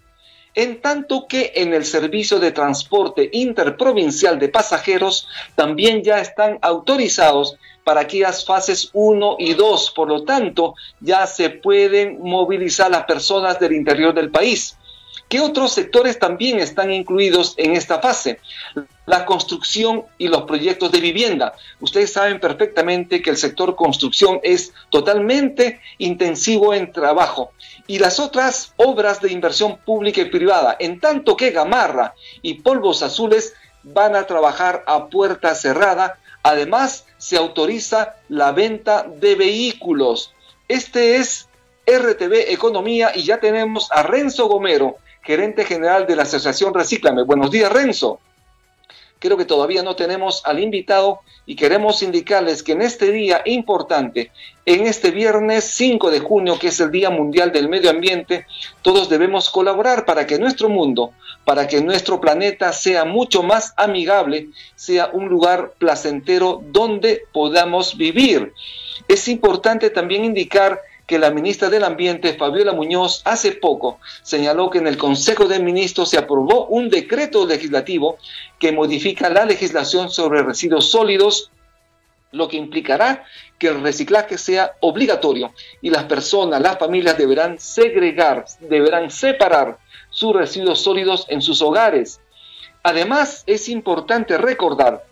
en 0.55 0.81
tanto 0.81 1.25
que 1.25 1.53
en 1.55 1.73
el 1.73 1.85
servicio 1.85 2.37
de 2.37 2.51
transporte 2.51 3.29
interprovincial 3.31 4.39
de 4.39 4.49
pasajeros 4.49 5.25
también 5.55 6.03
ya 6.03 6.19
están 6.19 6.59
autorizados 6.61 7.55
para 7.85 8.01
aquellas 8.01 8.43
fases 8.43 8.89
1 8.91 9.37
y 9.39 9.53
2. 9.53 9.93
Por 9.95 10.09
lo 10.09 10.25
tanto, 10.25 10.75
ya 10.99 11.25
se 11.27 11.49
pueden 11.49 12.19
movilizar 12.21 12.91
las 12.91 13.05
personas 13.05 13.57
del 13.57 13.71
interior 13.71 14.13
del 14.13 14.31
país. 14.31 14.75
¿Qué 15.29 15.39
otros 15.39 15.73
sectores 15.73 16.17
también 16.17 16.59
están 16.59 16.91
incluidos 16.91 17.53
en 17.57 17.75
esta 17.75 17.99
fase? 17.99 18.39
La 19.05 19.25
construcción 19.25 20.05
y 20.17 20.27
los 20.27 20.43
proyectos 20.43 20.91
de 20.91 20.99
vivienda. 20.99 21.53
Ustedes 21.79 22.11
saben 22.11 22.39
perfectamente 22.39 23.21
que 23.21 23.29
el 23.29 23.37
sector 23.37 23.75
construcción 23.75 24.39
es 24.41 24.73
totalmente 24.89 25.81
intensivo 25.99 26.73
en 26.73 26.91
trabajo 26.91 27.51
y 27.85 27.99
las 27.99 28.19
otras 28.19 28.73
obras 28.77 29.21
de 29.21 29.31
inversión 29.31 29.77
pública 29.77 30.21
y 30.21 30.25
privada, 30.25 30.75
en 30.79 30.99
tanto 30.99 31.37
que 31.37 31.51
Gamarra 31.51 32.15
y 32.41 32.55
Polvos 32.55 33.03
Azules 33.03 33.53
van 33.83 34.15
a 34.15 34.25
trabajar 34.25 34.83
a 34.87 35.07
puerta 35.09 35.53
cerrada. 35.53 36.17
Además, 36.41 37.05
se 37.19 37.37
autoriza 37.37 38.15
la 38.29 38.51
venta 38.51 39.05
de 39.07 39.35
vehículos. 39.35 40.33
Este 40.67 41.17
es 41.17 41.47
RTV 41.85 42.51
Economía 42.51 43.11
y 43.13 43.23
ya 43.23 43.39
tenemos 43.39 43.91
a 43.91 44.03
Renzo 44.03 44.47
Gomero, 44.47 44.97
gerente 45.29 45.63
general 45.63 46.07
de 46.07 46.15
la 46.15 46.23
Asociación 46.23 46.73
Recíclame. 46.73 47.21
Buenos 47.21 47.51
días, 47.51 47.71
Renzo. 47.71 48.19
creo 49.19 49.37
que 49.37 49.45
todavía 49.45 49.83
no 49.83 49.95
tenemos 49.95 50.41
al 50.43 50.57
invitado 50.57 51.19
y 51.45 51.55
queremos 51.55 52.01
indicarles 52.01 52.63
que 52.63 52.71
en 52.71 52.81
este 52.81 53.11
día 53.11 53.43
importante, 53.45 54.31
en 54.65 54.87
este 54.87 55.11
viernes 55.11 55.65
5 55.65 56.09
de 56.09 56.19
junio, 56.19 56.57
que 56.57 56.69
es 56.69 56.79
el 56.79 56.89
Día 56.89 57.11
Mundial 57.11 57.51
del 57.51 57.69
Medio 57.69 57.91
Ambiente, 57.91 58.47
todos 58.81 59.07
debemos 59.07 59.51
colaborar 59.51 60.03
para 60.03 60.25
que 60.25 60.39
nuestro 60.39 60.67
mundo, 60.67 61.11
para 61.45 61.67
que 61.67 61.79
nuestro 61.79 62.19
planeta 62.19 62.73
sea 62.73 63.05
mucho 63.05 63.43
más 63.43 63.75
amigable, 63.77 64.49
sea 64.75 65.11
un 65.13 65.29
lugar 65.29 65.73
placentero 65.77 66.63
donde 66.71 67.21
podamos 67.31 67.95
vivir. 67.97 68.51
Es 69.07 69.27
importante 69.27 69.91
también 69.91 70.25
indicar 70.25 70.81
que 71.09 71.17
la 71.17 71.31
ministra 71.31 71.71
del 71.71 71.83
Ambiente, 71.83 72.35
Fabiola 72.35 72.71
Muñoz, 72.71 73.23
hace 73.25 73.53
poco 73.53 73.99
señaló 74.21 74.69
que 74.69 74.77
en 74.77 74.85
el 74.85 74.95
Consejo 74.95 75.45
de 75.45 75.57
Ministros 75.57 76.11
se 76.11 76.19
aprobó 76.19 76.67
un 76.67 76.91
decreto 76.91 77.47
legislativo 77.47 78.19
que 78.59 78.71
modifica 78.71 79.27
la 79.27 79.43
legislación 79.43 80.11
sobre 80.11 80.43
residuos 80.43 80.91
sólidos, 80.91 81.49
lo 82.31 82.47
que 82.47 82.57
implicará 82.57 83.23
que 83.57 83.69
el 83.69 83.81
reciclaje 83.81 84.37
sea 84.37 84.73
obligatorio 84.81 85.51
y 85.81 85.89
las 85.89 86.03
personas, 86.03 86.61
las 86.61 86.77
familias 86.77 87.17
deberán 87.17 87.57
segregar, 87.57 88.45
deberán 88.59 89.09
separar 89.09 89.79
sus 90.11 90.35
residuos 90.35 90.79
sólidos 90.79 91.25
en 91.29 91.41
sus 91.41 91.59
hogares. 91.63 92.21
Además, 92.83 93.43
es 93.47 93.67
importante 93.67 94.37
recordar 94.37 95.03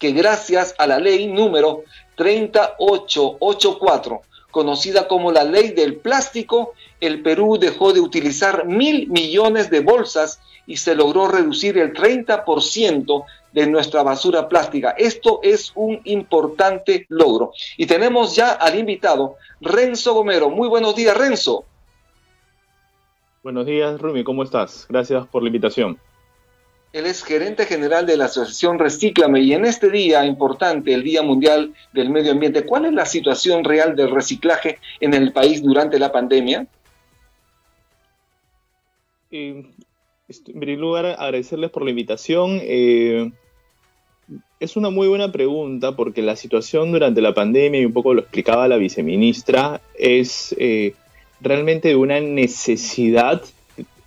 que 0.00 0.10
gracias 0.10 0.74
a 0.78 0.88
la 0.88 0.98
ley 0.98 1.28
número 1.28 1.84
3884 2.16 4.22
conocida 4.50 5.08
como 5.08 5.30
la 5.32 5.44
ley 5.44 5.70
del 5.70 5.96
plástico, 5.96 6.74
el 7.00 7.22
Perú 7.22 7.58
dejó 7.58 7.92
de 7.92 8.00
utilizar 8.00 8.66
mil 8.66 9.08
millones 9.08 9.70
de 9.70 9.80
bolsas 9.80 10.40
y 10.66 10.76
se 10.76 10.94
logró 10.94 11.28
reducir 11.28 11.78
el 11.78 11.92
30% 11.92 13.24
de 13.52 13.66
nuestra 13.66 14.02
basura 14.02 14.48
plástica. 14.48 14.90
Esto 14.90 15.40
es 15.42 15.72
un 15.74 16.00
importante 16.04 17.06
logro. 17.08 17.52
Y 17.76 17.86
tenemos 17.86 18.36
ya 18.36 18.52
al 18.52 18.78
invitado, 18.78 19.36
Renzo 19.60 20.14
Gomero. 20.14 20.50
Muy 20.50 20.68
buenos 20.68 20.94
días, 20.94 21.16
Renzo. 21.16 21.64
Buenos 23.42 23.66
días, 23.66 24.00
Rumi, 24.00 24.24
¿cómo 24.24 24.42
estás? 24.42 24.86
Gracias 24.88 25.26
por 25.26 25.42
la 25.42 25.48
invitación. 25.48 25.98
Él 26.92 27.04
es 27.04 27.22
gerente 27.22 27.66
general 27.66 28.06
de 28.06 28.16
la 28.16 28.26
asociación 28.26 28.78
Recíclame 28.78 29.40
y 29.40 29.52
en 29.52 29.66
este 29.66 29.90
día 29.90 30.24
importante, 30.24 30.94
el 30.94 31.02
Día 31.02 31.22
Mundial 31.22 31.74
del 31.92 32.08
Medio 32.08 32.32
Ambiente, 32.32 32.64
¿cuál 32.64 32.86
es 32.86 32.92
la 32.92 33.04
situación 33.04 33.62
real 33.64 33.94
del 33.94 34.10
reciclaje 34.10 34.78
en 35.00 35.12
el 35.12 35.32
país 35.32 35.62
durante 35.62 35.98
la 35.98 36.10
pandemia? 36.10 36.66
Eh, 39.30 39.66
en 40.28 40.60
primer 40.60 40.78
lugar, 40.78 41.04
agradecerles 41.18 41.70
por 41.70 41.84
la 41.84 41.90
invitación. 41.90 42.58
Eh, 42.62 43.32
es 44.58 44.76
una 44.76 44.88
muy 44.88 45.08
buena 45.08 45.30
pregunta 45.30 45.94
porque 45.94 46.22
la 46.22 46.36
situación 46.36 46.90
durante 46.90 47.20
la 47.20 47.34
pandemia, 47.34 47.80
y 47.82 47.84
un 47.84 47.92
poco 47.92 48.14
lo 48.14 48.22
explicaba 48.22 48.66
la 48.66 48.78
viceministra, 48.78 49.82
es 49.94 50.56
eh, 50.58 50.94
realmente 51.42 51.88
de 51.88 51.96
una 51.96 52.18
necesidad 52.18 53.42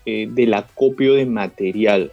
del 0.04 0.54
acopio 0.56 1.14
de 1.14 1.28
material 1.28 2.12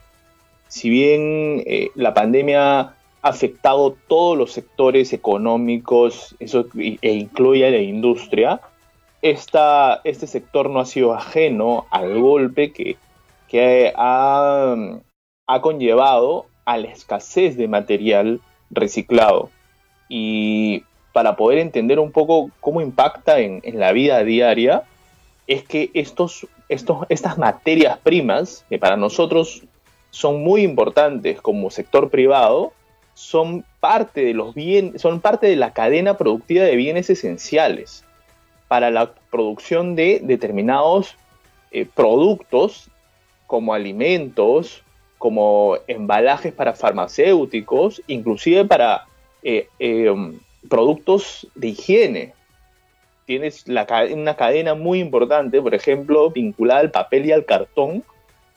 si 0.69 0.91
bien 0.91 1.65
eh, 1.67 1.91
la 1.95 2.15
pandemia 2.15 2.81
ha 2.81 2.95
afectado 3.23 3.97
todos 4.07 4.37
los 4.39 4.53
sectores 4.53 5.13
económicos 5.13 6.37
eso, 6.39 6.67
e 6.77 7.13
incluye 7.13 7.71
la 7.71 7.79
industria, 7.79 8.61
esta, 9.23 10.01
este 10.05 10.27
sector 10.27 10.71
no 10.71 10.81
ha 10.81 10.87
sido 10.87 11.15
ajeno 11.15 11.87
al 11.91 12.21
golpe 12.21 12.73
que, 12.73 13.93
ha, 13.97 14.77
conllevado 15.61 16.47
a 16.65 16.77
la 16.77 16.89
escasez 16.89 17.57
de 17.57 17.67
material 17.67 18.41
reciclado. 18.71 19.51
Y 20.09 20.85
para 21.13 21.37
poder 21.37 21.59
entender 21.59 21.99
un 21.99 22.13
poco 22.13 22.51
cómo 22.61 22.81
impacta 22.81 23.41
en, 23.41 23.63
la 23.75 23.93
vida 23.93 24.23
diaria, 24.23 24.85
es 25.47 25.65
que 25.65 25.91
estos, 25.95 26.47
estos, 26.69 27.07
estas 27.09 27.39
materias 27.39 27.99
primas, 27.99 28.65
que 28.69 28.79
para 28.79 28.97
nosotros 28.97 29.63
son 30.11 30.43
muy 30.43 30.63
importantes 30.63 31.41
como 31.41 31.71
sector 31.71 32.11
privado, 32.11 32.73
son 33.15 33.65
parte 33.81 34.25
de 34.25 34.35
los 34.35 34.55
bienes, 34.55 35.03
son 35.03 35.21
parte 35.21 35.49
de 35.49 35.57
la 35.57 35.73
cadena 35.73 36.17
productiva 36.17 36.65
de 36.65 36.77
bienes 36.77 37.11
esenciales 37.11 38.05
para 38.69 38.91
la 38.91 39.13
producción 39.31 39.97
de 39.97 40.21
determinados 40.23 41.17
eh, 41.71 41.87
productos 41.93 42.91
como 43.47 43.75
alimentos, 43.75 44.83
como 45.17 45.79
embalajes 45.89 46.53
para 46.53 46.75
farmacéuticos, 46.75 48.03
inclusive 48.07 48.65
para 48.67 49.07
eh, 49.43 49.69
um, 50.11 50.39
productos 50.69 51.49
de 51.55 51.69
higiene. 51.69 52.35
Tienes 53.27 53.65
una 53.67 54.37
cadena 54.37 54.75
muy 54.75 55.01
importante, 55.01 55.61
por 55.61 55.75
ejemplo, 55.75 56.31
vinculada 56.31 56.81
al 56.81 56.91
papel 56.91 57.27
y 57.27 57.33
al 57.33 57.45
cartón, 57.45 58.05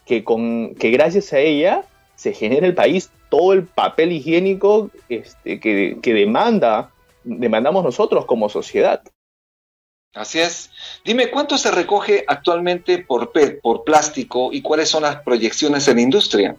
que, 0.05 0.23
con, 0.23 0.75
que 0.75 0.91
gracias 0.91 1.33
a 1.33 1.39
ella 1.39 1.85
se 2.15 2.33
genera 2.33 2.67
el 2.67 2.75
país 2.75 3.09
todo 3.31 3.53
el 3.53 3.63
papel 3.63 4.11
higiénico 4.11 4.91
este, 5.07 5.59
que, 5.59 6.13
demanda, 6.13 6.91
demandamos 7.23 7.83
nosotros 7.83 8.25
como 8.25 8.49
sociedad. 8.49 9.01
Así 10.13 10.39
es. 10.39 10.69
Dime, 11.05 11.31
¿cuánto 11.31 11.57
se 11.57 11.71
recoge 11.71 12.25
actualmente 12.27 12.99
por 12.99 13.31
PET, 13.31 13.61
por 13.61 13.85
plástico, 13.85 14.51
y 14.51 14.61
cuáles 14.61 14.89
son 14.89 15.03
las 15.03 15.21
proyecciones 15.21 15.87
en 15.87 15.95
la 15.95 16.01
industria? 16.01 16.55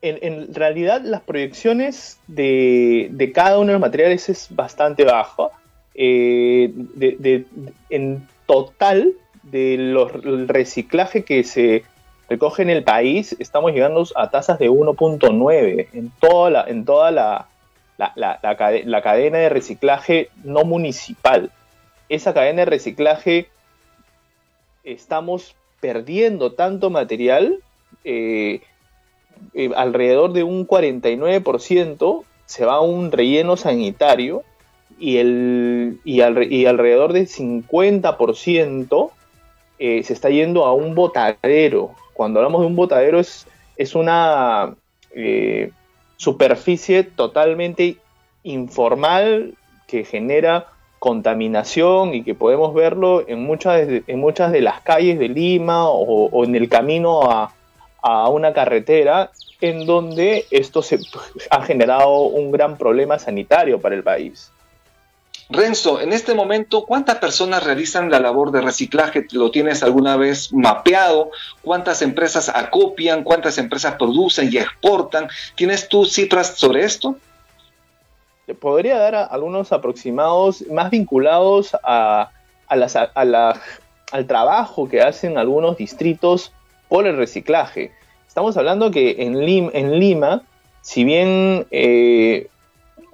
En, 0.00 0.54
realidad, 0.54 1.00
las 1.02 1.22
proyecciones 1.22 2.20
de, 2.28 3.32
cada 3.34 3.58
uno 3.58 3.66
de 3.66 3.72
los 3.72 3.80
materiales 3.80 4.28
es 4.28 4.46
bastante 4.50 5.02
bajo. 5.02 5.50
Eh, 5.94 6.72
en 7.90 8.28
total, 8.46 9.14
del 9.50 10.48
reciclaje 10.48 11.24
que 11.24 11.44
se 11.44 11.84
recoge 12.28 12.62
en 12.62 12.70
el 12.70 12.84
país, 12.84 13.36
estamos 13.38 13.72
llegando 13.72 14.04
a 14.14 14.30
tasas 14.30 14.58
de 14.58 14.70
1.9 14.70 15.88
en 15.92 16.10
toda 16.20 16.50
la, 16.50 16.64
en 16.64 16.84
toda 16.84 17.10
la, 17.10 17.48
la, 17.96 19.02
cadena 19.02 19.38
de 19.38 19.48
reciclaje 19.48 20.30
no 20.44 20.64
municipal. 20.64 21.50
Esa 22.08 22.34
cadena 22.34 22.60
de 22.60 22.66
reciclaje 22.66 23.48
estamos 24.84 25.54
perdiendo 25.80 26.52
tanto 26.52 26.90
material, 26.90 27.58
eh, 28.04 28.60
eh, 29.54 29.70
alrededor 29.76 30.32
de 30.32 30.42
un 30.42 30.66
49% 30.66 32.24
se 32.46 32.64
va 32.64 32.74
a 32.74 32.80
un 32.80 33.12
relleno 33.12 33.56
sanitario 33.56 34.42
y, 34.98 35.18
el, 35.18 36.00
y, 36.04 36.22
y 36.22 36.66
alrededor 36.66 37.12
del 37.12 37.28
50% 37.28 39.10
eh, 39.78 40.02
se 40.02 40.12
está 40.12 40.30
yendo 40.30 40.64
a 40.64 40.72
un 40.72 40.94
botadero. 40.94 41.94
Cuando 42.14 42.40
hablamos 42.40 42.62
de 42.62 42.66
un 42.66 42.76
botadero 42.76 43.20
es, 43.20 43.46
es 43.76 43.94
una 43.94 44.74
eh, 45.14 45.70
superficie 46.16 47.04
totalmente 47.04 47.96
informal 48.42 49.54
que 49.86 50.04
genera 50.04 50.66
contaminación 50.98 52.14
y 52.14 52.24
que 52.24 52.34
podemos 52.34 52.74
verlo 52.74 53.24
en 53.28 53.44
muchas 53.44 53.86
de, 53.86 54.02
en 54.06 54.18
muchas 54.18 54.50
de 54.50 54.60
las 54.60 54.80
calles 54.80 55.18
de 55.18 55.28
Lima 55.28 55.88
o, 55.88 56.44
en 56.44 56.56
el 56.56 56.68
camino 56.68 57.22
a, 57.30 57.54
a, 58.02 58.28
una 58.28 58.52
carretera 58.52 59.30
en 59.60 59.86
donde 59.86 60.44
esto 60.50 60.82
se 60.82 60.98
ha 61.50 61.62
generado 61.62 62.22
un 62.22 62.50
gran 62.50 62.76
problema 62.76 63.18
sanitario 63.18 63.80
para 63.80 63.94
el 63.94 64.02
país. 64.02 64.50
Renzo, 65.50 66.00
en 66.00 66.12
este 66.12 66.34
momento, 66.34 66.84
¿cuántas 66.84 67.18
personas 67.18 67.64
realizan 67.64 68.10
la 68.10 68.20
labor 68.20 68.52
de 68.52 68.60
reciclaje? 68.60 69.26
¿Lo 69.32 69.50
tienes 69.50 69.82
alguna 69.82 70.16
vez 70.16 70.52
mapeado? 70.52 71.30
¿Cuántas 71.62 72.02
empresas 72.02 72.50
acopian? 72.50 73.24
¿Cuántas 73.24 73.56
empresas 73.56 73.94
producen 73.94 74.50
y 74.52 74.58
exportan? 74.58 75.28
¿Tienes 75.54 75.88
tú 75.88 76.04
cifras 76.04 76.58
sobre 76.58 76.84
esto? 76.84 77.16
Podría 78.60 78.98
dar 78.98 79.14
algunos 79.30 79.72
aproximados 79.72 80.64
más 80.70 80.90
vinculados 80.90 81.74
a, 81.82 82.30
al 82.68 84.26
trabajo 84.26 84.88
que 84.88 85.00
hacen 85.00 85.38
algunos 85.38 85.78
distritos 85.78 86.52
por 86.88 87.06
el 87.06 87.16
reciclaje. 87.16 87.92
Estamos 88.26 88.56
hablando 88.58 88.90
que 88.90 89.16
en, 89.18 89.36
en 89.36 89.98
Lima, 89.98 90.42
si 90.82 91.04
bien 91.04 91.66
eh, 91.70 92.48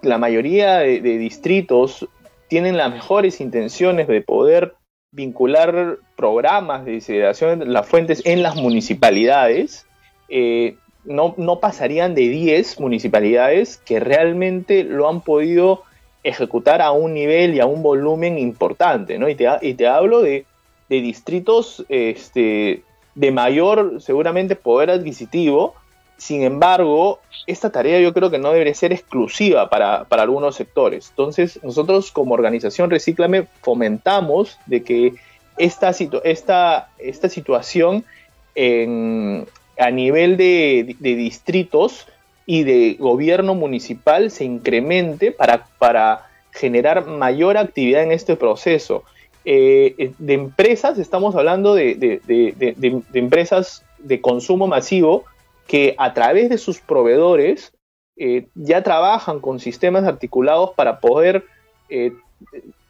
la 0.03 0.19
mayoría 0.19 0.79
de, 0.79 1.01
distritos 1.01 2.07
tienen 2.49 2.77
las 2.77 2.93
mejores 2.93 3.41
intenciones 3.41 4.09
de 4.09 4.21
poder 4.21 4.75
vincular 5.13 5.99
programas 6.17 6.85
de 6.85 6.93
desideración 6.93 7.61
de 7.61 7.67
las 7.67 7.87
fuentes 7.87 8.23
en 8.25 8.43
las 8.43 8.57
municipalidades, 8.57 9.87
eh, 10.29 10.77
no, 11.05 11.35
no, 11.37 11.61
pasarían 11.61 12.15
de 12.15 12.29
10 12.29 12.81
municipalidades 12.81 13.77
que 13.77 14.01
realmente 14.01 14.83
lo 14.85 15.09
han 15.09 15.21
podido 15.21 15.83
ejecutar 16.25 16.81
a 16.81 16.91
un 16.91 17.15
nivel 17.15 17.55
y 17.55 17.61
a 17.61 17.67
un 17.67 17.83
volumen 17.83 18.39
importante, 18.39 19.19
¿no? 19.19 19.29
Y 19.29 19.35
te, 19.35 19.47
y 19.61 19.75
te 19.75 19.87
hablo 19.87 20.23
de, 20.23 20.47
distritos 20.89 21.85
este, 21.89 22.85
de 23.17 23.31
mayor, 23.33 24.01
seguramente, 24.01 24.55
poder 24.55 24.91
adquisitivo, 24.91 25.75
sin 26.17 26.43
embargo, 26.43 27.21
esta 27.47 27.71
tarea 27.71 28.01
yo 28.01 28.15
creo 28.15 28.31
que 28.31 28.39
no 28.39 28.53
debería 28.53 28.75
ser 28.75 28.93
exclusiva 28.93 29.69
para, 29.69 30.07
algunos 30.11 30.57
sectores. 30.57 31.09
Entonces, 31.11 31.61
nosotros 31.63 32.13
como 32.13 32.35
organización 32.35 32.91
Recíclame 32.91 33.47
fomentamos 33.63 34.59
de 34.67 34.83
que 34.83 35.15
esta, 35.59 35.91
esta, 36.25 36.89
esta 36.99 37.29
situación 37.29 38.05
a 38.57 39.91
nivel 39.91 40.37
de, 40.37 40.97
distritos 41.01 42.07
y 42.47 42.63
de 42.63 42.97
gobierno 42.99 43.55
municipal 43.55 44.31
se 44.31 44.45
incremente 44.45 45.33
para, 45.33 45.67
para 45.79 46.27
generar 46.53 47.07
mayor 47.07 47.57
actividad 47.57 48.03
en 48.03 48.13
este 48.13 48.37
proceso. 48.37 49.03
Eh, 49.45 50.13
de 50.19 50.35
empresas, 50.35 50.99
estamos 50.99 51.35
hablando 51.35 51.75
de, 51.75 51.97
de, 51.97 53.03
empresas 53.13 53.85
de 53.99 54.21
consumo 54.21 54.67
masivo 54.67 55.25
que 55.67 55.95
a 55.99 56.15
través 56.15 56.51
de 56.51 56.59
sus 56.59 56.81
proveedores 56.81 57.73
eh, 58.17 58.47
ya 58.55 58.83
trabajan 58.83 59.41
con 59.41 59.59
sistemas 59.59 60.05
articulados 60.05 60.71
para 60.77 61.01
poder 61.01 61.45
eh, 61.89 62.13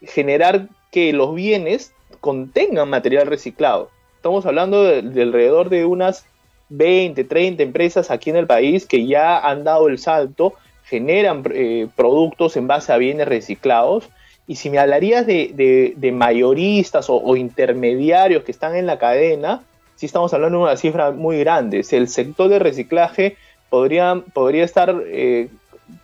generar 0.03 0.69
que 0.91 1.13
los 1.13 1.35
bienes 1.35 1.95
contengan 2.21 2.91
material 2.91 3.27
reciclado. 3.27 3.91
Estamos 4.17 4.47
hablando 4.47 4.83
de, 4.83 5.23
alrededor 5.23 5.69
de 5.69 5.85
unas 5.85 6.27
20, 6.71 7.25
30 7.25 7.63
empresas 7.63 8.11
aquí 8.11 8.31
en 8.31 8.37
el 8.37 8.47
país 8.47 8.87
que 8.87 9.07
ya 9.07 9.39
han 9.39 9.65
dado 9.65 9.89
el 9.89 9.99
salto, 9.99 10.55
generan 10.85 11.43
eh, 11.53 11.89
productos 11.97 12.57
en 12.57 12.67
base 12.67 12.93
a 12.93 12.97
bienes 12.97 13.29
reciclados. 13.29 14.09
Y 14.47 14.57
si 14.57 14.69
me 14.69 14.79
hablarías 14.79 15.27
de, 15.27 16.13
mayoristas 16.15 17.07
o, 17.09 17.37
intermediarios 17.37 18.45
que 18.45 18.53
están 18.53 18.77
en 18.77 18.87
la 18.87 18.99
cadena, 18.99 19.63
sí 19.97 20.07
estamos 20.07 20.33
hablando 20.35 20.59
de 20.59 20.65
una 20.65 20.77
cifra 20.77 21.11
muy 21.11 21.39
grande. 21.39 21.85
El 21.91 22.09
sector 22.09 22.49
de 22.49 22.59
reciclaje 22.59 23.37
podría, 23.71 24.23
podría 24.33 24.65
estar, 24.65 25.03
eh, 25.07 25.49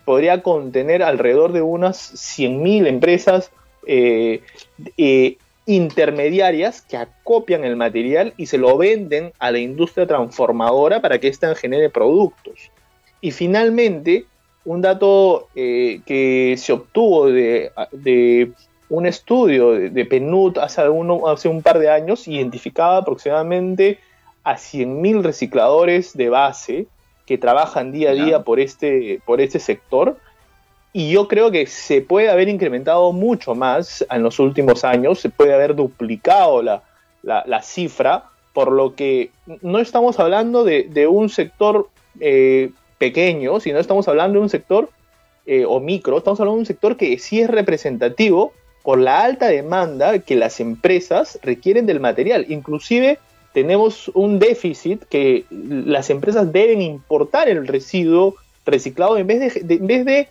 podría 0.05 0.42
contener 0.42 1.03
alrededor 1.03 1.53
de 1.53 1.62
unas 1.62 2.14
100.000 2.14 2.87
empresas 2.87 3.50
eh, 3.87 4.42
eh, 4.96 5.37
intermediarias 5.66 6.83
que 6.83 6.96
acopian 6.96 7.64
el 7.64 7.76
material 7.76 8.35
y 8.37 8.46
se 8.46 8.59
lo 8.59 8.76
venden 8.76 9.33
a 9.38 9.50
la 9.50 9.59
industria 9.59 10.07
transformadora 10.07 11.00
para 11.00 11.18
que 11.18 11.29
ésta 11.29 11.55
genere 11.55 11.90
productos. 11.90 12.70
Y 13.20 13.31
finalmente, 13.31 14.24
un 14.64 14.81
dato 14.81 15.48
que 15.55 16.55
se 16.59 16.72
obtuvo 16.72 17.26
de 17.29 17.70
un 18.90 19.07
estudio 19.07 19.70
de, 19.70 20.05
PNUD 20.05 20.59
hace, 20.59 20.83
hace 21.26 21.48
un 21.48 21.62
par 21.62 21.79
de 21.79 21.88
años 21.88 22.26
identificaba 22.26 22.98
aproximadamente 22.98 23.98
a 24.42 24.57
100.000 24.57 25.22
recicladores 25.22 26.16
de 26.16 26.29
base 26.29 26.87
que 27.24 27.38
trabajan 27.38 27.92
día 27.92 28.11
a 28.11 28.14
día 28.14 28.42
por 28.42 28.59
este, 28.59 29.22
por 29.24 29.40
este 29.40 29.61
sector. 29.61 30.16
Y 30.92 31.12
yo 31.12 31.29
creo 31.29 31.53
que 31.53 31.66
se 31.66 32.03
puede 32.03 32.31
haber 32.31 32.48
incrementado 32.48 33.12
mucho 33.12 33.55
más 33.55 34.05
en 34.11 34.24
los 34.24 34.40
últimos 34.40 34.85
años, 34.85 35.20
se 35.20 35.31
puede 35.31 35.55
haber 35.55 35.76
duplicado 35.76 36.61
la, 36.61 37.62
cifra, 37.62 38.24
por 38.53 38.72
lo 38.72 38.96
que 38.96 39.31
no 39.62 39.79
estamos 39.79 40.18
hablando 40.18 40.64
de, 40.64 41.07
un 41.07 41.29
sector 41.29 41.88
eh, 42.18 42.70
pequeño, 42.98 43.61
sino 43.61 43.79
estamos 43.79 44.09
hablando 44.09 44.40
de 44.40 44.42
un 44.42 44.50
sector 44.50 44.90
eh, 45.46 45.64
o 45.64 45.79
micro, 45.79 46.18
estamos 46.18 46.40
hablando 46.40 46.57
de 46.57 46.62
un 46.62 46.66
sector 46.66 46.96
que 46.96 47.16
sí 47.20 47.40
es 47.40 47.48
representativo 47.48 48.53
por 48.82 48.98
la 48.98 49.22
alta 49.22 49.46
demanda 49.48 50.18
que 50.20 50.36
las 50.36 50.60
empresas 50.60 51.38
requieren 51.42 51.86
del 51.86 52.00
material. 52.00 52.46
Inclusive 52.48 53.18
tenemos 53.52 54.08
un 54.14 54.38
déficit 54.38 55.04
que 55.04 55.44
las 55.50 56.10
empresas 56.10 56.52
deben 56.52 56.80
importar 56.80 57.48
el 57.48 57.66
residuo 57.66 58.36
reciclado 58.64 59.18
en 59.18 59.26
vez 59.26 59.54
de, 59.54 59.74
en 59.74 59.86
vez 59.86 60.04
de 60.04 60.28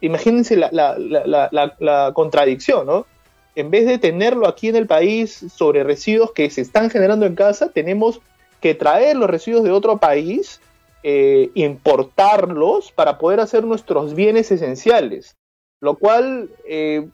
imagínense 0.00 0.56
la, 0.56 2.12
contradicción, 2.14 2.86
¿no? 2.86 3.06
En 3.54 3.70
vez 3.70 3.86
de 3.86 3.98
tenerlo 3.98 4.46
aquí 4.46 4.68
en 4.68 4.76
el 4.76 4.86
país 4.86 5.46
sobre 5.52 5.82
residuos 5.82 6.32
que 6.32 6.48
se 6.50 6.60
están 6.60 6.90
generando 6.90 7.26
en 7.26 7.34
casa, 7.34 7.72
tenemos 7.72 8.20
que 8.60 8.74
traer 8.74 9.16
los 9.16 9.28
residuos 9.28 9.64
de 9.64 9.72
otro 9.72 9.98
país, 9.98 10.60
eh, 11.02 11.50
importarlos 11.54 12.92
para 12.92 13.18
poder 13.18 13.40
hacer 13.40 13.64
nuestros 13.64 14.14
bienes 14.14 14.52
esenciales, 14.52 15.36
lo 15.80 15.96
cual 15.96 16.50
eh, 16.68 17.08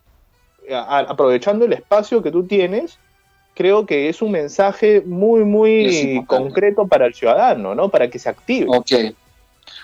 aprovechando 0.71 1.65
el 1.65 1.73
espacio 1.73 2.23
que 2.23 2.31
tú 2.31 2.47
tienes, 2.47 2.99
creo 3.55 3.87
que 3.87 4.09
es 4.09 4.23
un 4.23 4.33
mensaje 4.33 5.03
muy, 5.05 5.45
muy 5.45 6.25
concreto 6.27 6.87
para 6.87 7.07
el 7.07 7.15
ciudadano, 7.15 7.75
¿no? 7.75 7.89
Para 7.89 8.09
que 8.09 8.19
se 8.19 8.29
active. 8.29 8.67
Ok. 8.69 9.15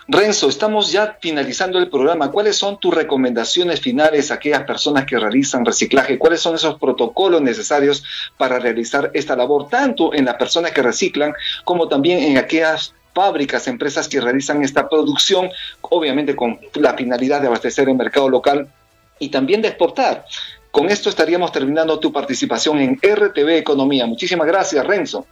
Renzo, 0.08 0.48
estamos 0.48 0.90
ya 0.90 1.18
finalizando 1.20 1.78
el 1.78 1.88
programa. 1.88 2.32
¿Cuáles 2.32 2.56
son 2.56 2.80
tus 2.80 2.92
recomendaciones 2.92 3.80
finales 3.80 4.30
a 4.30 4.34
aquellas 4.34 4.64
personas 4.64 5.06
que 5.06 5.16
realizan 5.16 5.64
reciclaje? 5.64 6.18
¿Cuáles 6.18 6.40
son 6.40 6.56
esos 6.56 6.78
protocolos 6.80 7.40
necesarios 7.40 8.02
para 8.36 8.58
realizar 8.58 9.12
esta 9.14 9.36
labor, 9.36 9.68
tanto 9.68 10.12
en 10.12 10.24
las 10.24 10.34
personas 10.34 10.72
que 10.72 10.82
reciclan 10.82 11.32
como 11.64 11.86
también 11.86 12.18
en 12.18 12.38
aquellas 12.38 12.92
fábricas, 13.14 13.68
empresas 13.68 14.08
que 14.08 14.20
realizan 14.20 14.64
esta 14.64 14.88
producción, 14.88 15.48
obviamente 15.82 16.34
con 16.34 16.58
la 16.74 16.94
finalidad 16.94 17.40
de 17.40 17.46
abastecer 17.46 17.88
el 17.88 17.94
mercado 17.94 18.28
local 18.28 18.68
y 19.20 19.28
también 19.28 19.62
de 19.62 19.68
exportar? 19.68 20.24
Con 20.70 20.88
esto 20.88 21.08
estaríamos 21.08 21.50
terminando 21.50 21.98
tu 21.98 22.12
participación 22.12 22.78
en 22.78 22.96
RTV 22.96 23.56
Economía. 23.56 24.06
Muchísimas 24.06 24.46
gracias, 24.46 24.86
Renzo. 24.86 25.26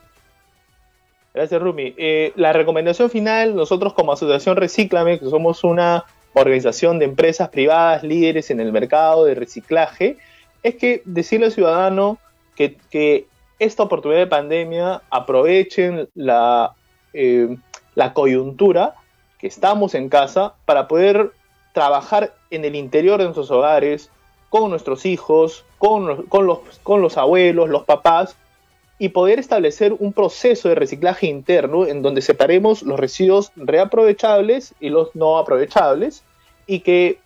Gracias, 1.33 1.63
Rumi. 1.63 1.95
Eh, 1.97 2.33
la 2.35 2.53
recomendación 2.53 3.11
final, 3.11 3.55
nosotros 3.55 3.93
como 3.93 4.13
Asociación 4.13 4.57
Recíclame, 4.57 5.21
que 5.21 5.27
somos 5.27 5.63
una 5.63 6.05
organización 6.33 6.99
de 6.99 7.05
empresas 7.05 7.51
privadas 7.51 8.03
líderes 8.03 8.51
en 8.51 8.59
el 8.59 8.73
mercado 8.73 9.25
de 9.25 9.37
reciclaje, 9.37 10.17
es 10.65 10.75
que 10.75 11.03
decirle 11.05 11.47
al 11.47 11.53
ciudadano 11.53 12.19
que, 12.57 13.27
esta 13.61 13.83
oportunidad 13.83 14.21
de 14.21 14.27
pandemia 14.29 15.03
aprovechen 15.11 16.09
la, 16.15 16.75
eh, 17.13 17.57
la 17.97 18.13
coyuntura, 18.13 18.95
que 19.39 19.49
estamos 19.49 19.97
en 19.97 20.09
casa, 20.09 20.55
para 20.65 20.87
poder 20.87 21.33
trabajar 21.73 22.35
en 22.51 22.65
el 22.65 22.77
interior 22.77 23.19
de 23.19 23.25
nuestros 23.25 23.51
hogares, 23.51 24.13
con 24.49 24.71
nuestros 24.71 25.07
hijos, 25.07 25.65
con 25.79 26.25
con, 26.27 26.47
los, 26.47 26.59
con 26.83 27.03
los 27.03 27.17
abuelos, 27.17 27.69
los 27.69 27.85
papás, 27.85 28.37
y 28.99 29.11
poder 29.11 29.39
establecer 29.39 29.95
un 29.99 30.13
proceso 30.13 30.69
de 30.69 30.75
reciclaje 30.75 31.27
interno 31.27 31.87
en 31.87 32.03
donde 32.03 32.21
separemos 32.21 32.83
los 32.83 32.99
residuos 32.99 33.53
reaprovechables 33.55 34.75
y 34.81 34.89
los 34.89 35.15
no 35.15 35.39
aprovechables 35.39 36.25
y 36.67 36.81
que 36.81 37.19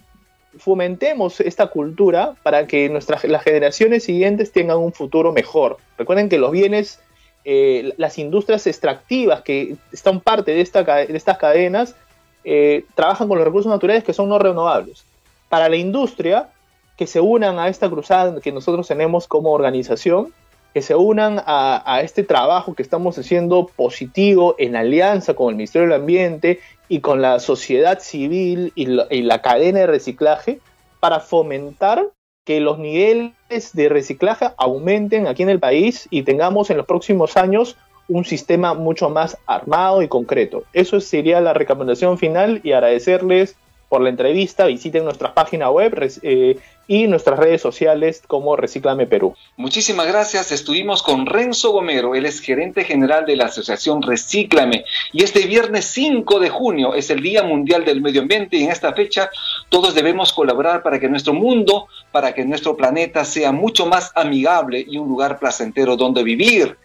fomentemos 0.58 1.40
esta 1.40 1.68
cultura 1.68 2.34
para 2.42 2.66
que 2.66 2.90
nuestras, 2.90 3.24
las 3.24 3.42
generaciones 3.42 4.04
siguientes 4.04 4.52
tengan 4.52 4.78
un 4.78 4.92
futuro 4.92 5.32
mejor. 5.32 5.78
Recuerden 5.96 6.28
que 6.28 6.36
los 6.38 6.50
bienes, 6.50 7.00
eh, 7.44 7.94
las 7.96 8.18
industrias 8.18 8.66
extractivas 8.66 9.40
que 9.40 9.76
están 9.92 10.20
parte 10.20 10.52
de, 10.52 10.60
esta, 10.60 10.82
de 10.82 11.16
estas 11.16 11.38
cadenas, 11.38 11.96
eh, 12.44 12.84
trabajan 12.94 13.28
con 13.28 13.38
los 13.38 13.46
recursos 13.46 13.70
naturales 13.70 14.04
que 14.04 14.12
son 14.12 14.28
no 14.28 14.38
renovables. 14.38 15.04
Para 15.48 15.70
la 15.70 15.76
industria, 15.76 16.50
que 16.96 17.06
se 17.06 17.20
unan 17.20 17.58
a 17.58 17.68
esta 17.68 17.88
cruzada 17.88 18.40
que 18.40 18.52
nosotros 18.52 18.88
tenemos 18.88 19.26
como 19.26 19.52
organización, 19.52 20.32
que 20.74 20.82
se 20.82 20.94
unan 20.94 21.42
a, 21.46 22.00
este 22.02 22.22
trabajo 22.22 22.74
que 22.74 22.82
estamos 22.82 23.18
haciendo 23.18 23.66
positivo 23.66 24.54
en 24.58 24.74
alianza 24.74 25.34
con 25.34 25.50
el 25.50 25.56
Ministerio 25.56 25.88
del 25.88 26.00
Ambiente 26.00 26.60
y 26.88 27.00
con 27.00 27.20
la 27.20 27.40
sociedad 27.40 28.00
civil 28.00 28.72
y 28.74 28.86
la, 28.86 29.42
cadena 29.42 29.80
de 29.80 29.86
reciclaje 29.86 30.60
para 31.00 31.20
fomentar 31.20 32.08
que 32.44 32.60
los 32.60 32.78
niveles 32.78 33.32
de 33.72 33.88
reciclaje 33.88 34.48
aumenten 34.56 35.26
aquí 35.26 35.42
en 35.42 35.50
el 35.50 35.60
país 35.60 36.08
y 36.10 36.22
tengamos 36.22 36.70
en 36.70 36.78
los 36.78 36.86
próximos 36.86 37.36
años 37.36 37.76
un 38.08 38.24
sistema 38.24 38.74
mucho 38.74 39.10
más 39.10 39.38
armado 39.46 40.02
y 40.02 40.08
concreto. 40.08 40.64
Eso 40.72 41.00
sería 41.00 41.40
la 41.40 41.54
recomendación 41.54 42.18
final 42.18 42.60
y 42.64 42.72
agradecerles 42.72 43.56
por 43.92 44.00
la 44.00 44.08
entrevista. 44.08 44.64
Visiten 44.64 45.04
nuestra 45.04 45.34
página 45.34 45.68
web 45.68 46.10
eh, 46.22 46.58
y 46.88 47.06
nuestras 47.08 47.38
redes 47.38 47.60
sociales 47.60 48.22
como 48.26 48.56
Reciclame 48.56 49.06
Perú. 49.06 49.34
Muchísimas 49.58 50.06
gracias. 50.06 50.50
Estuvimos 50.50 51.02
con 51.02 51.26
Renzo 51.26 51.72
Gomero, 51.72 52.14
él 52.14 52.24
es 52.24 52.40
gerente 52.40 52.84
general 52.84 53.26
de 53.26 53.36
la 53.36 53.44
Asociación 53.44 54.00
Reciclame. 54.00 54.86
Y 55.12 55.24
este 55.24 55.46
viernes 55.46 55.84
5 55.84 56.40
de 56.40 56.48
junio 56.48 56.94
es 56.94 57.10
el 57.10 57.20
Día 57.20 57.42
Mundial 57.42 57.84
del 57.84 58.00
Medio 58.00 58.22
Ambiente 58.22 58.56
y 58.56 58.64
en 58.64 58.70
esta 58.70 58.94
fecha 58.94 59.28
todos 59.68 59.94
debemos 59.94 60.32
colaborar 60.32 60.82
para 60.82 60.98
que 60.98 61.10
nuestro 61.10 61.34
mundo, 61.34 61.88
para 62.12 62.32
que 62.32 62.46
nuestro 62.46 62.74
planeta 62.74 63.26
sea 63.26 63.52
mucho 63.52 63.84
más 63.84 64.10
amigable 64.14 64.82
y 64.88 64.96
un 64.96 65.06
lugar 65.06 65.38
placentero 65.38 65.98
donde 65.98 66.22
vivir. 66.22 66.78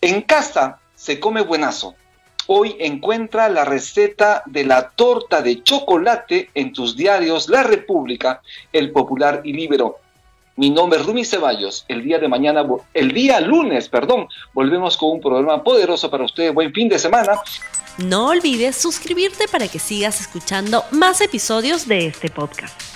En 0.00 0.20
casa 0.22 0.80
se 0.96 1.20
come 1.20 1.42
buenazo 1.42 1.94
Hoy 2.46 2.76
encuentra 2.78 3.48
la 3.48 3.64
receta 3.64 4.42
de 4.46 4.64
la 4.64 4.90
torta 4.90 5.40
de 5.40 5.62
chocolate 5.62 6.50
en 6.54 6.72
tus 6.72 6.96
diarios 6.96 7.48
La 7.48 7.62
República, 7.62 8.42
El 8.72 8.90
Popular 8.92 9.40
y 9.44 9.54
Libero. 9.54 9.98
Mi 10.56 10.70
nombre 10.70 11.00
es 11.00 11.06
Rumi 11.06 11.24
Ceballos. 11.24 11.84
El 11.88 12.04
día 12.04 12.18
de 12.18 12.28
mañana, 12.28 12.64
el 12.92 13.12
día 13.12 13.40
lunes, 13.40 13.88
perdón, 13.88 14.28
volvemos 14.52 14.96
con 14.96 15.12
un 15.12 15.20
programa 15.20 15.64
poderoso 15.64 16.10
para 16.10 16.24
ustedes. 16.24 16.54
Buen 16.54 16.72
fin 16.72 16.88
de 16.88 16.98
semana 16.98 17.32
No 17.98 18.28
olvides 18.28 18.76
suscribirte 18.76 19.48
para 19.48 19.66
que 19.66 19.78
sigas 19.78 20.20
escuchando 20.20 20.84
más 20.90 21.20
episodios 21.20 21.88
de 21.88 22.06
este 22.06 22.28
podcast. 22.28 22.93